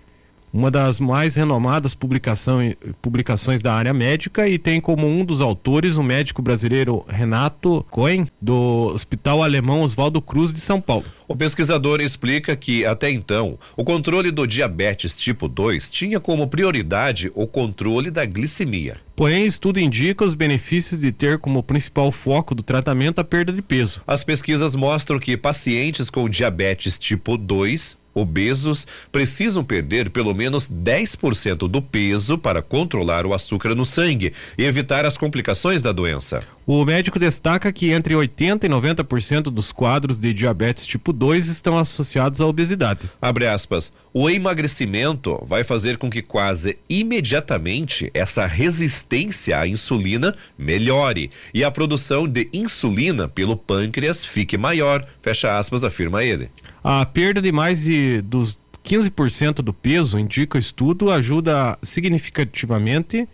uma 0.55 0.71
das 0.71 1.01
mais 1.01 1.35
renomadas 1.35 1.97
publicações 1.97 3.61
da 3.61 3.75
área 3.75 3.93
médica 3.93 4.49
e 4.49 4.57
tem 4.57 4.81
como 4.81 5.05
um 5.05 5.25
dos 5.25 5.40
autores 5.40 5.97
o 5.97 6.03
médico 6.03 6.40
brasileiro 6.40 7.05
Renato 7.09 7.85
Cohen, 7.90 8.29
do 8.40 8.93
Hospital 8.95 9.43
Alemão 9.43 9.83
Oswaldo 9.83 10.23
Cruz 10.23 10.55
de 10.55 10.61
São 10.61 10.81
Paulo. 10.81 11.07
O 11.27 11.35
pesquisador 11.35 12.01
explica 12.01 12.55
que, 12.55 12.87
até 12.87 13.11
então, 13.11 13.59
o 13.77 13.83
controle 13.83 14.31
do 14.31 14.47
diabetes 14.47 15.17
tipo 15.17 15.49
2 15.49 15.90
tinha 15.90 16.21
como 16.21 16.47
prioridade 16.47 17.33
o 17.35 17.49
controle 17.49 18.09
da 18.09 18.25
glicemia. 18.25 18.99
Porém, 19.17 19.47
estudo 19.47 19.81
indica 19.81 20.25
os 20.25 20.37
benefícios 20.37 21.01
de 21.01 21.11
ter 21.11 21.38
como 21.38 21.62
principal 21.64 22.12
foco 22.12 22.55
do 22.55 22.62
tratamento 22.62 23.21
a 23.21 23.25
perda 23.25 23.53
de 23.53 23.62
peso. 23.62 24.03
As 24.07 24.23
pesquisas 24.23 24.77
mostram 24.77 25.19
que 25.19 25.37
pacientes 25.37 26.09
com 26.11 26.29
diabetes 26.29 26.97
tipo 26.97 27.37
2 27.37 27.97
obesos 28.14 28.87
precisam 29.11 29.64
perder 29.64 30.11
pelo 30.11 30.35
menos 30.35 30.70
10% 30.70 31.68
do 31.68 31.83
peso 31.83 32.38
para 32.38 32.62
controlar 32.62 33.27
o 33.27 33.35
açúcar 33.35 33.74
no 33.74 33.85
sangue 33.85 34.33
e 34.57 34.64
evitar 34.64 35.05
as 35.05 35.18
complicações 35.18 35.83
da 35.83 35.92
doença. 35.92 36.42
O 36.66 36.83
médico 36.83 37.18
destaca 37.18 37.70
que 37.70 37.90
entre 37.90 38.14
80% 38.14 38.64
e 38.64 38.68
90% 38.68 39.42
dos 39.44 39.70
quadros 39.70 40.18
de 40.18 40.33
diabetes 40.33 40.87
tipo 40.87 41.12
2 41.12 41.48
estão 41.48 41.77
associados 41.77 42.40
à 42.40 42.46
obesidade. 42.46 43.00
Abre 43.20 43.46
aspas. 43.46 43.92
O 44.14 44.31
emagrecimento 44.31 45.42
vai 45.44 45.62
fazer 45.62 45.98
com 45.98 46.09
que 46.09 46.22
quase 46.22 46.79
imediatamente 46.88 48.11
essa 48.14 48.46
resistência 48.46 49.59
à 49.59 49.68
insulina 49.68 50.35
melhore 50.57 51.31
e 51.53 51.62
a 51.62 51.70
produção 51.70 52.27
de 52.27 52.48
insulina 52.50 53.29
pelo 53.29 53.57
pâncreas 53.57 54.24
fique 54.24 54.57
maior. 54.57 55.05
Fecha 55.20 55.59
aspas, 55.59 55.85
afirma 55.85 56.24
ele. 56.24 56.48
A 56.87 57.07
perda 57.07 57.40
de 57.40 57.51
mais 57.51 57.85
de 57.85 58.20
dos 58.20 58.59
15% 58.85 59.62
do 59.62 59.73
peso, 59.73 60.18
indica 60.18 60.59
o 60.59 60.61
estudo, 60.61 61.11
ajuda 61.11 61.79
significativamente 61.83 63.27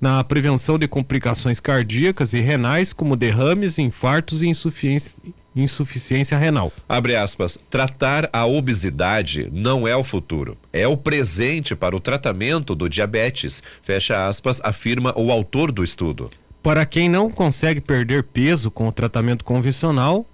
na 0.00 0.24
prevenção 0.24 0.76
de 0.76 0.88
complicações 0.88 1.60
cardíacas 1.60 2.32
e 2.32 2.40
renais, 2.40 2.92
como 2.92 3.14
derrames, 3.14 3.78
infartos 3.78 4.42
e 4.42 4.48
insuficiência, 4.48 5.22
insuficiência 5.54 6.36
renal. 6.36 6.72
Abre 6.88 7.14
aspas. 7.14 7.56
Tratar 7.70 8.28
a 8.32 8.44
obesidade 8.44 9.48
não 9.52 9.86
é 9.86 9.94
o 9.94 10.02
futuro, 10.02 10.58
é 10.72 10.88
o 10.88 10.96
presente 10.96 11.76
para 11.76 11.94
o 11.94 12.00
tratamento 12.00 12.74
do 12.74 12.88
diabetes. 12.88 13.62
Fecha 13.82 14.26
aspas, 14.26 14.60
afirma 14.64 15.14
o 15.16 15.30
autor 15.30 15.70
do 15.70 15.84
estudo. 15.84 16.28
Para 16.60 16.84
quem 16.84 17.08
não 17.08 17.30
consegue 17.30 17.80
perder 17.80 18.24
peso 18.24 18.68
com 18.68 18.88
o 18.88 18.92
tratamento 18.92 19.44
convencional, 19.44 20.26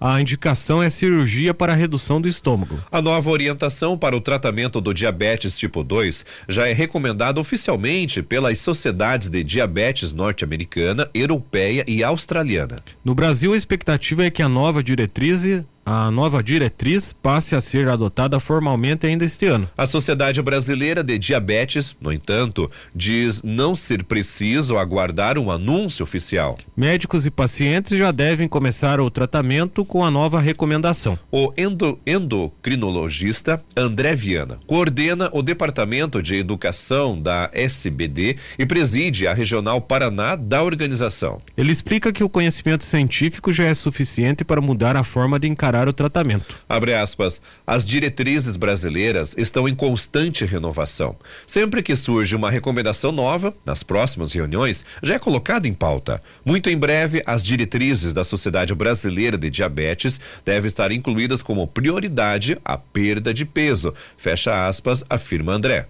a 0.00 0.20
indicação 0.20 0.82
é 0.82 0.90
cirurgia 0.90 1.52
para 1.52 1.74
redução 1.74 2.20
do 2.20 2.28
estômago. 2.28 2.78
A 2.90 3.02
nova 3.02 3.30
orientação 3.30 3.98
para 3.98 4.16
o 4.16 4.20
tratamento 4.20 4.80
do 4.80 4.94
diabetes 4.94 5.58
tipo 5.58 5.82
2 5.82 6.24
já 6.48 6.68
é 6.68 6.72
recomendada 6.72 7.40
oficialmente 7.40 8.22
pelas 8.22 8.58
sociedades 8.58 9.28
de 9.28 9.42
diabetes 9.42 10.14
norte-americana, 10.14 11.10
europeia 11.12 11.84
e 11.86 12.04
australiana. 12.04 12.80
No 13.04 13.14
Brasil, 13.14 13.52
a 13.52 13.56
expectativa 13.56 14.24
é 14.24 14.30
que 14.30 14.42
a 14.42 14.48
nova 14.48 14.82
diretriz 14.82 15.44
a 15.90 16.10
nova 16.10 16.42
diretriz 16.42 17.14
passe 17.14 17.56
a 17.56 17.62
ser 17.62 17.88
adotada 17.88 18.38
formalmente 18.38 19.06
ainda 19.06 19.24
este 19.24 19.46
ano. 19.46 19.66
A 19.74 19.86
Sociedade 19.86 20.42
Brasileira 20.42 21.02
de 21.02 21.18
Diabetes, 21.18 21.96
no 21.98 22.12
entanto, 22.12 22.70
diz 22.94 23.42
não 23.42 23.74
ser 23.74 24.04
preciso 24.04 24.76
aguardar 24.76 25.38
um 25.38 25.50
anúncio 25.50 26.02
oficial. 26.02 26.58
Médicos 26.76 27.24
e 27.24 27.30
pacientes 27.30 27.96
já 27.96 28.12
devem 28.12 28.46
começar 28.46 29.00
o 29.00 29.10
tratamento 29.10 29.82
com 29.82 30.04
a 30.04 30.10
nova 30.10 30.38
recomendação. 30.38 31.18
O 31.32 31.54
endo, 31.56 31.98
endocrinologista 32.06 33.62
André 33.74 34.14
Viana 34.14 34.58
coordena 34.66 35.30
o 35.32 35.40
Departamento 35.40 36.22
de 36.22 36.34
Educação 36.34 37.18
da 37.18 37.48
SBD 37.54 38.36
e 38.58 38.66
preside 38.66 39.26
a 39.26 39.32
Regional 39.32 39.80
Paraná 39.80 40.36
da 40.36 40.62
organização. 40.62 41.38
Ele 41.56 41.72
explica 41.72 42.12
que 42.12 42.22
o 42.22 42.28
conhecimento 42.28 42.84
científico 42.84 43.50
já 43.50 43.64
é 43.64 43.72
suficiente 43.72 44.44
para 44.44 44.60
mudar 44.60 44.94
a 44.94 45.02
forma 45.02 45.38
de 45.38 45.48
encarar 45.48 45.77
o 45.86 45.92
tratamento. 45.92 46.56
Abre 46.66 46.94
aspas. 46.94 47.40
As 47.66 47.84
diretrizes 47.84 48.56
brasileiras 48.56 49.34
estão 49.36 49.68
em 49.68 49.74
constante 49.74 50.46
renovação. 50.46 51.14
Sempre 51.46 51.82
que 51.82 51.94
surge 51.94 52.34
uma 52.34 52.50
recomendação 52.50 53.12
nova, 53.12 53.54
nas 53.66 53.82
próximas 53.82 54.32
reuniões, 54.32 54.84
já 55.02 55.14
é 55.14 55.18
colocada 55.18 55.68
em 55.68 55.74
pauta. 55.74 56.22
Muito 56.42 56.70
em 56.70 56.78
breve, 56.78 57.22
as 57.26 57.42
diretrizes 57.44 58.14
da 58.14 58.24
Sociedade 58.24 58.74
Brasileira 58.74 59.36
de 59.36 59.50
Diabetes 59.50 60.18
devem 60.44 60.68
estar 60.68 60.90
incluídas 60.90 61.42
como 61.42 61.66
prioridade 61.66 62.58
a 62.64 62.78
perda 62.78 63.34
de 63.34 63.44
peso. 63.44 63.92
Fecha 64.16 64.66
aspas, 64.66 65.04
afirma 65.10 65.52
André. 65.52 65.86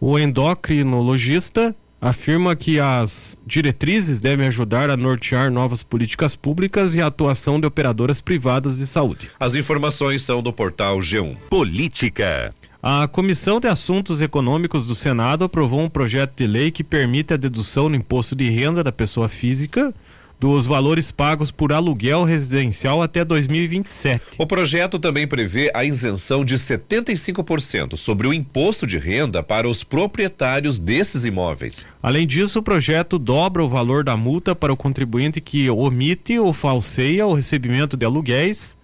O 0.00 0.18
endocrinologista 0.18 1.74
afirma 2.00 2.56
que 2.56 2.80
as 2.80 3.36
diretrizes 3.46 4.18
devem 4.18 4.46
ajudar 4.46 4.88
a 4.88 4.96
nortear 4.96 5.50
novas 5.50 5.82
políticas 5.82 6.34
públicas 6.34 6.94
e 6.94 7.00
a 7.00 7.06
atuação 7.06 7.60
de 7.60 7.66
operadoras 7.66 8.20
privadas 8.20 8.78
de 8.78 8.86
saúde. 8.86 9.30
As 9.38 9.54
informações 9.54 10.22
são 10.22 10.42
do 10.42 10.52
portal 10.52 10.98
G1. 10.98 11.36
Política. 11.50 12.50
A 12.82 13.06
Comissão 13.06 13.60
de 13.60 13.68
Assuntos 13.68 14.22
Econômicos 14.22 14.86
do 14.86 14.94
Senado 14.94 15.44
aprovou 15.44 15.80
um 15.80 15.88
projeto 15.90 16.32
de 16.34 16.46
lei 16.46 16.70
que 16.70 16.82
permite 16.82 17.34
a 17.34 17.36
dedução 17.36 17.90
no 17.90 17.96
imposto 17.96 18.34
de 18.34 18.48
renda 18.48 18.82
da 18.82 18.90
pessoa 18.90 19.28
física 19.28 19.92
dos 20.40 20.66
valores 20.66 21.10
pagos 21.10 21.50
por 21.50 21.70
aluguel 21.70 22.24
residencial 22.24 23.02
até 23.02 23.22
2027. 23.22 24.22
O 24.38 24.46
projeto 24.46 24.98
também 24.98 25.28
prevê 25.28 25.70
a 25.74 25.84
isenção 25.84 26.42
de 26.44 26.54
75% 26.54 27.96
sobre 27.96 28.26
o 28.26 28.32
imposto 28.32 28.86
de 28.86 28.96
renda 28.96 29.42
para 29.42 29.68
os 29.68 29.84
proprietários 29.84 30.78
desses 30.78 31.26
imóveis. 31.26 31.84
Além 32.02 32.26
disso, 32.26 32.60
o 32.60 32.62
projeto 32.62 33.18
dobra 33.18 33.62
o 33.62 33.68
valor 33.68 34.02
da 34.02 34.16
multa 34.16 34.56
para 34.56 34.72
o 34.72 34.76
contribuinte 34.76 35.40
que 35.42 35.68
omite 35.68 36.38
ou 36.38 36.54
falseia 36.54 37.26
o 37.26 37.34
recebimento 37.34 37.96
de 37.96 38.06
aluguéis 38.06 38.80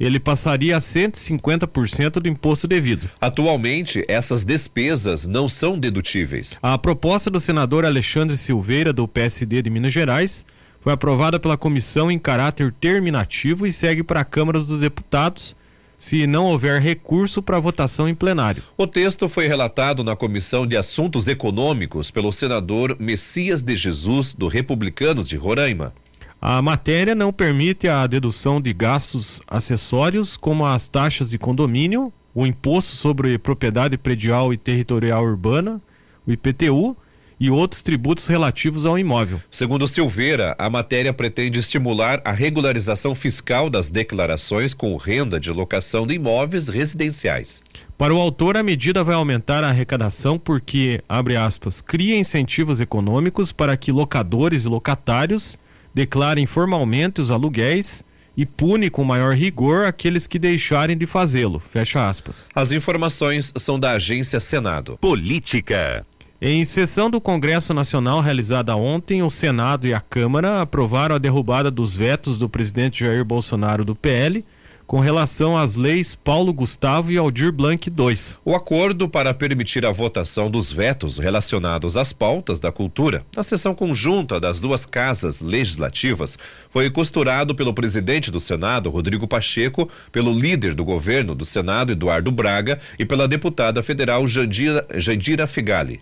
ele 0.00 0.18
passaria 0.18 0.76
a 0.76 0.80
150% 0.80 2.14
do 2.14 2.28
imposto 2.28 2.66
devido. 2.66 3.08
Atualmente, 3.20 4.04
essas 4.08 4.42
despesas 4.42 5.26
não 5.26 5.48
são 5.48 5.78
dedutíveis. 5.78 6.58
A 6.60 6.76
proposta 6.76 7.30
do 7.30 7.38
senador 7.38 7.84
Alexandre 7.84 8.36
Silveira, 8.36 8.92
do 8.92 9.06
PSD 9.06 9.62
de 9.62 9.70
Minas 9.70 9.92
Gerais, 9.92 10.44
foi 10.82 10.92
aprovada 10.92 11.38
pela 11.38 11.56
comissão 11.56 12.10
em 12.10 12.18
caráter 12.18 12.74
terminativo 12.78 13.66
e 13.66 13.72
segue 13.72 14.02
para 14.02 14.20
a 14.20 14.24
Câmara 14.24 14.58
dos 14.58 14.80
Deputados 14.80 15.56
se 15.96 16.26
não 16.26 16.46
houver 16.46 16.80
recurso 16.80 17.40
para 17.40 17.60
votação 17.60 18.08
em 18.08 18.14
plenário. 18.14 18.64
O 18.76 18.88
texto 18.88 19.28
foi 19.28 19.46
relatado 19.46 20.02
na 20.02 20.16
Comissão 20.16 20.66
de 20.66 20.76
Assuntos 20.76 21.28
Econômicos 21.28 22.10
pelo 22.10 22.32
senador 22.32 22.96
Messias 22.98 23.62
de 23.62 23.76
Jesus, 23.76 24.34
do 24.34 24.48
Republicanos 24.48 25.28
de 25.28 25.36
Roraima. 25.36 25.94
A 26.40 26.60
matéria 26.60 27.14
não 27.14 27.32
permite 27.32 27.86
a 27.86 28.04
dedução 28.04 28.60
de 28.60 28.72
gastos 28.72 29.40
acessórios, 29.46 30.36
como 30.36 30.66
as 30.66 30.88
taxas 30.88 31.30
de 31.30 31.38
condomínio, 31.38 32.12
o 32.34 32.44
imposto 32.44 32.96
sobre 32.96 33.38
propriedade 33.38 33.96
predial 33.96 34.52
e 34.52 34.56
territorial 34.56 35.22
urbana, 35.22 35.80
o 36.26 36.32
IPTU 36.32 36.96
e 37.42 37.50
outros 37.50 37.82
tributos 37.82 38.28
relativos 38.28 38.86
ao 38.86 38.96
imóvel. 38.96 39.42
Segundo 39.50 39.88
Silveira, 39.88 40.54
a 40.56 40.70
matéria 40.70 41.12
pretende 41.12 41.58
estimular 41.58 42.22
a 42.24 42.30
regularização 42.30 43.16
fiscal 43.16 43.68
das 43.68 43.90
declarações 43.90 44.72
com 44.72 44.96
renda 44.96 45.40
de 45.40 45.50
locação 45.50 46.06
de 46.06 46.14
imóveis 46.14 46.68
residenciais. 46.68 47.60
Para 47.98 48.14
o 48.14 48.20
autor, 48.20 48.56
a 48.56 48.62
medida 48.62 49.02
vai 49.02 49.16
aumentar 49.16 49.64
a 49.64 49.70
arrecadação 49.70 50.38
porque, 50.38 51.02
abre 51.08 51.36
aspas, 51.36 51.80
cria 51.80 52.16
incentivos 52.16 52.80
econômicos 52.80 53.50
para 53.50 53.76
que 53.76 53.90
locadores 53.90 54.64
e 54.64 54.68
locatários 54.68 55.58
declarem 55.92 56.46
formalmente 56.46 57.20
os 57.20 57.32
aluguéis 57.32 58.04
e 58.36 58.46
pune 58.46 58.88
com 58.88 59.02
maior 59.02 59.34
rigor 59.34 59.84
aqueles 59.84 60.28
que 60.28 60.38
deixarem 60.38 60.96
de 60.96 61.06
fazê-lo. 61.06 61.58
Fecha 61.58 62.08
aspas. 62.08 62.44
As 62.54 62.70
informações 62.70 63.52
são 63.56 63.80
da 63.80 63.90
agência 63.90 64.38
Senado. 64.38 64.96
Política. 65.00 66.04
Em 66.44 66.64
sessão 66.64 67.08
do 67.08 67.20
Congresso 67.20 67.72
Nacional 67.72 68.20
realizada 68.20 68.74
ontem, 68.74 69.22
o 69.22 69.30
Senado 69.30 69.86
e 69.86 69.94
a 69.94 70.00
Câmara 70.00 70.60
aprovaram 70.60 71.14
a 71.14 71.18
derrubada 71.18 71.70
dos 71.70 71.96
vetos 71.96 72.36
do 72.36 72.48
presidente 72.48 73.04
Jair 73.04 73.24
Bolsonaro 73.24 73.84
do 73.84 73.94
PL 73.94 74.44
com 74.84 74.98
relação 74.98 75.56
às 75.56 75.76
leis 75.76 76.16
Paulo 76.16 76.52
Gustavo 76.52 77.12
e 77.12 77.16
Aldir 77.16 77.52
Blanc 77.52 77.88
II. 77.88 78.16
O 78.44 78.56
acordo 78.56 79.08
para 79.08 79.32
permitir 79.32 79.86
a 79.86 79.92
votação 79.92 80.50
dos 80.50 80.72
vetos 80.72 81.16
relacionados 81.16 81.96
às 81.96 82.12
pautas 82.12 82.58
da 82.58 82.72
cultura 82.72 83.24
na 83.36 83.44
sessão 83.44 83.72
conjunta 83.72 84.40
das 84.40 84.58
duas 84.58 84.84
casas 84.84 85.42
legislativas 85.42 86.36
foi 86.70 86.90
costurado 86.90 87.54
pelo 87.54 87.72
presidente 87.72 88.32
do 88.32 88.40
Senado, 88.40 88.90
Rodrigo 88.90 89.28
Pacheco, 89.28 89.88
pelo 90.10 90.32
líder 90.32 90.74
do 90.74 90.84
governo 90.84 91.36
do 91.36 91.44
Senado, 91.44 91.92
Eduardo 91.92 92.32
Braga, 92.32 92.80
e 92.98 93.04
pela 93.04 93.28
deputada 93.28 93.80
federal 93.80 94.26
Jandira, 94.26 94.84
Jandira 94.96 95.46
Figali. 95.46 96.00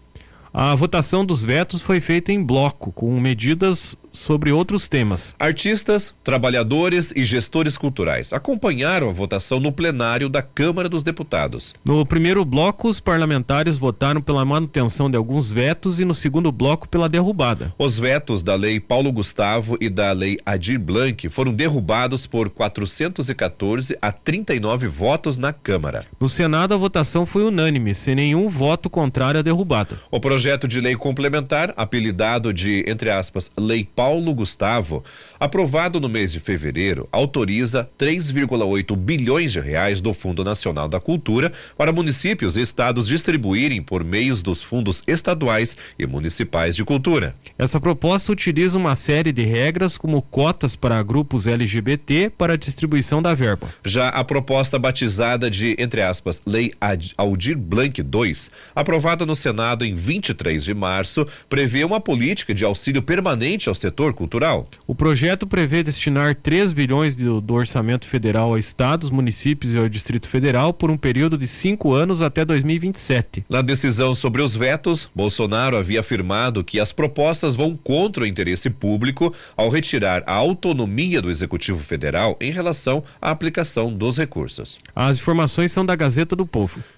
A 0.52 0.74
votação 0.74 1.24
dos 1.24 1.44
vetos 1.44 1.80
foi 1.80 2.00
feita 2.00 2.32
em 2.32 2.42
bloco, 2.42 2.90
com 2.90 3.20
medidas 3.20 3.96
sobre 4.12 4.52
outros 4.52 4.88
temas. 4.88 5.34
Artistas, 5.38 6.14
trabalhadores 6.22 7.12
e 7.14 7.24
gestores 7.24 7.76
culturais 7.78 8.32
acompanharam 8.32 9.08
a 9.08 9.12
votação 9.12 9.60
no 9.60 9.72
plenário 9.72 10.28
da 10.28 10.42
Câmara 10.42 10.88
dos 10.88 11.02
Deputados. 11.02 11.74
No 11.84 12.04
primeiro 12.04 12.44
bloco, 12.44 12.88
os 12.88 13.00
parlamentares 13.00 13.78
votaram 13.78 14.20
pela 14.20 14.44
manutenção 14.44 15.10
de 15.10 15.16
alguns 15.16 15.52
vetos 15.52 16.00
e 16.00 16.04
no 16.04 16.14
segundo 16.14 16.50
bloco 16.50 16.88
pela 16.88 17.08
derrubada. 17.08 17.72
Os 17.78 17.98
vetos 17.98 18.42
da 18.42 18.54
Lei 18.54 18.80
Paulo 18.80 19.12
Gustavo 19.12 19.76
e 19.80 19.88
da 19.88 20.12
Lei 20.12 20.38
Adir 20.44 20.78
Blanc 20.78 21.28
foram 21.28 21.52
derrubados 21.52 22.26
por 22.26 22.50
414 22.50 23.96
a 24.00 24.12
39 24.12 24.88
votos 24.88 25.36
na 25.38 25.52
Câmara. 25.52 26.06
No 26.18 26.28
Senado, 26.28 26.74
a 26.74 26.76
votação 26.76 27.24
foi 27.24 27.44
unânime, 27.44 27.94
sem 27.94 28.14
nenhum 28.14 28.48
voto 28.48 28.90
contrário 28.90 29.40
à 29.40 29.42
derrubada. 29.42 29.98
O 30.10 30.20
projeto 30.20 30.66
de 30.66 30.80
lei 30.80 30.96
complementar, 30.96 31.72
apelidado 31.76 32.52
de, 32.52 32.84
entre 32.86 33.10
aspas, 33.10 33.50
Lei 33.58 33.84
Paulo 33.84 33.99
Gustavo, 34.34 35.04
aprovado 35.38 36.00
no 36.00 36.08
mês 36.08 36.32
de 36.32 36.40
fevereiro, 36.40 37.06
autoriza 37.12 37.88
3,8 37.98 38.96
bilhões 38.96 39.52
de 39.52 39.60
reais 39.60 40.00
do 40.00 40.14
Fundo 40.14 40.42
Nacional 40.42 40.88
da 40.88 40.98
Cultura 40.98 41.52
para 41.76 41.92
municípios 41.92 42.56
e 42.56 42.62
estados 42.62 43.06
distribuírem 43.06 43.82
por 43.82 44.02
meios 44.02 44.42
dos 44.42 44.62
fundos 44.62 45.02
estaduais 45.06 45.76
e 45.98 46.06
municipais 46.06 46.74
de 46.74 46.84
cultura. 46.84 47.34
Essa 47.58 47.78
proposta 47.78 48.32
utiliza 48.32 48.78
uma 48.78 48.94
série 48.94 49.32
de 49.32 49.44
regras 49.44 49.98
como 49.98 50.22
cotas 50.22 50.74
para 50.74 51.02
grupos 51.02 51.46
LGBT 51.46 52.30
para 52.30 52.54
a 52.54 52.56
distribuição 52.56 53.20
da 53.20 53.34
verba. 53.34 53.68
Já 53.84 54.08
a 54.08 54.24
proposta 54.24 54.78
batizada 54.78 55.50
de, 55.50 55.76
entre 55.78 56.00
aspas, 56.00 56.40
Lei 56.46 56.72
Aldir 57.16 57.58
Blanc 57.58 58.00
II, 58.00 58.34
aprovada 58.74 59.26
no 59.26 59.34
Senado 59.34 59.84
em 59.84 59.94
23 59.94 60.64
de 60.64 60.72
março, 60.72 61.26
prevê 61.48 61.84
uma 61.84 62.00
política 62.00 62.54
de 62.54 62.64
auxílio 62.64 63.02
permanente 63.02 63.68
ao 63.68 63.74
setor 63.90 64.14
cultural. 64.14 64.68
O 64.86 64.94
projeto 64.94 65.46
prevê 65.46 65.82
destinar 65.82 66.36
3 66.36 66.72
bilhões 66.72 67.16
do, 67.16 67.40
do 67.40 67.54
orçamento 67.54 68.06
federal 68.06 68.54
a 68.54 68.58
estados, 68.58 69.10
municípios 69.10 69.74
e 69.74 69.78
ao 69.78 69.88
Distrito 69.88 70.28
Federal 70.28 70.72
por 70.72 70.90
um 70.90 70.96
período 70.96 71.36
de 71.36 71.46
cinco 71.46 71.92
anos 71.92 72.22
até 72.22 72.44
2027. 72.44 73.44
Na 73.48 73.60
decisão 73.60 74.14
sobre 74.14 74.42
os 74.42 74.54
vetos, 74.54 75.10
Bolsonaro 75.14 75.76
havia 75.76 76.00
afirmado 76.00 76.62
que 76.62 76.78
as 76.78 76.92
propostas 76.92 77.56
vão 77.56 77.76
contra 77.76 78.22
o 78.22 78.26
interesse 78.26 78.70
público 78.70 79.34
ao 79.56 79.68
retirar 79.68 80.22
a 80.24 80.34
autonomia 80.34 81.20
do 81.20 81.30
Executivo 81.30 81.82
Federal 81.82 82.36
em 82.40 82.52
relação 82.52 83.02
à 83.20 83.30
aplicação 83.30 83.92
dos 83.92 84.16
recursos. 84.16 84.78
As 84.94 85.18
informações 85.18 85.72
são 85.72 85.84
da 85.84 85.96
Gazeta 85.96 86.36
do 86.36 86.46
Povo. 86.46 86.80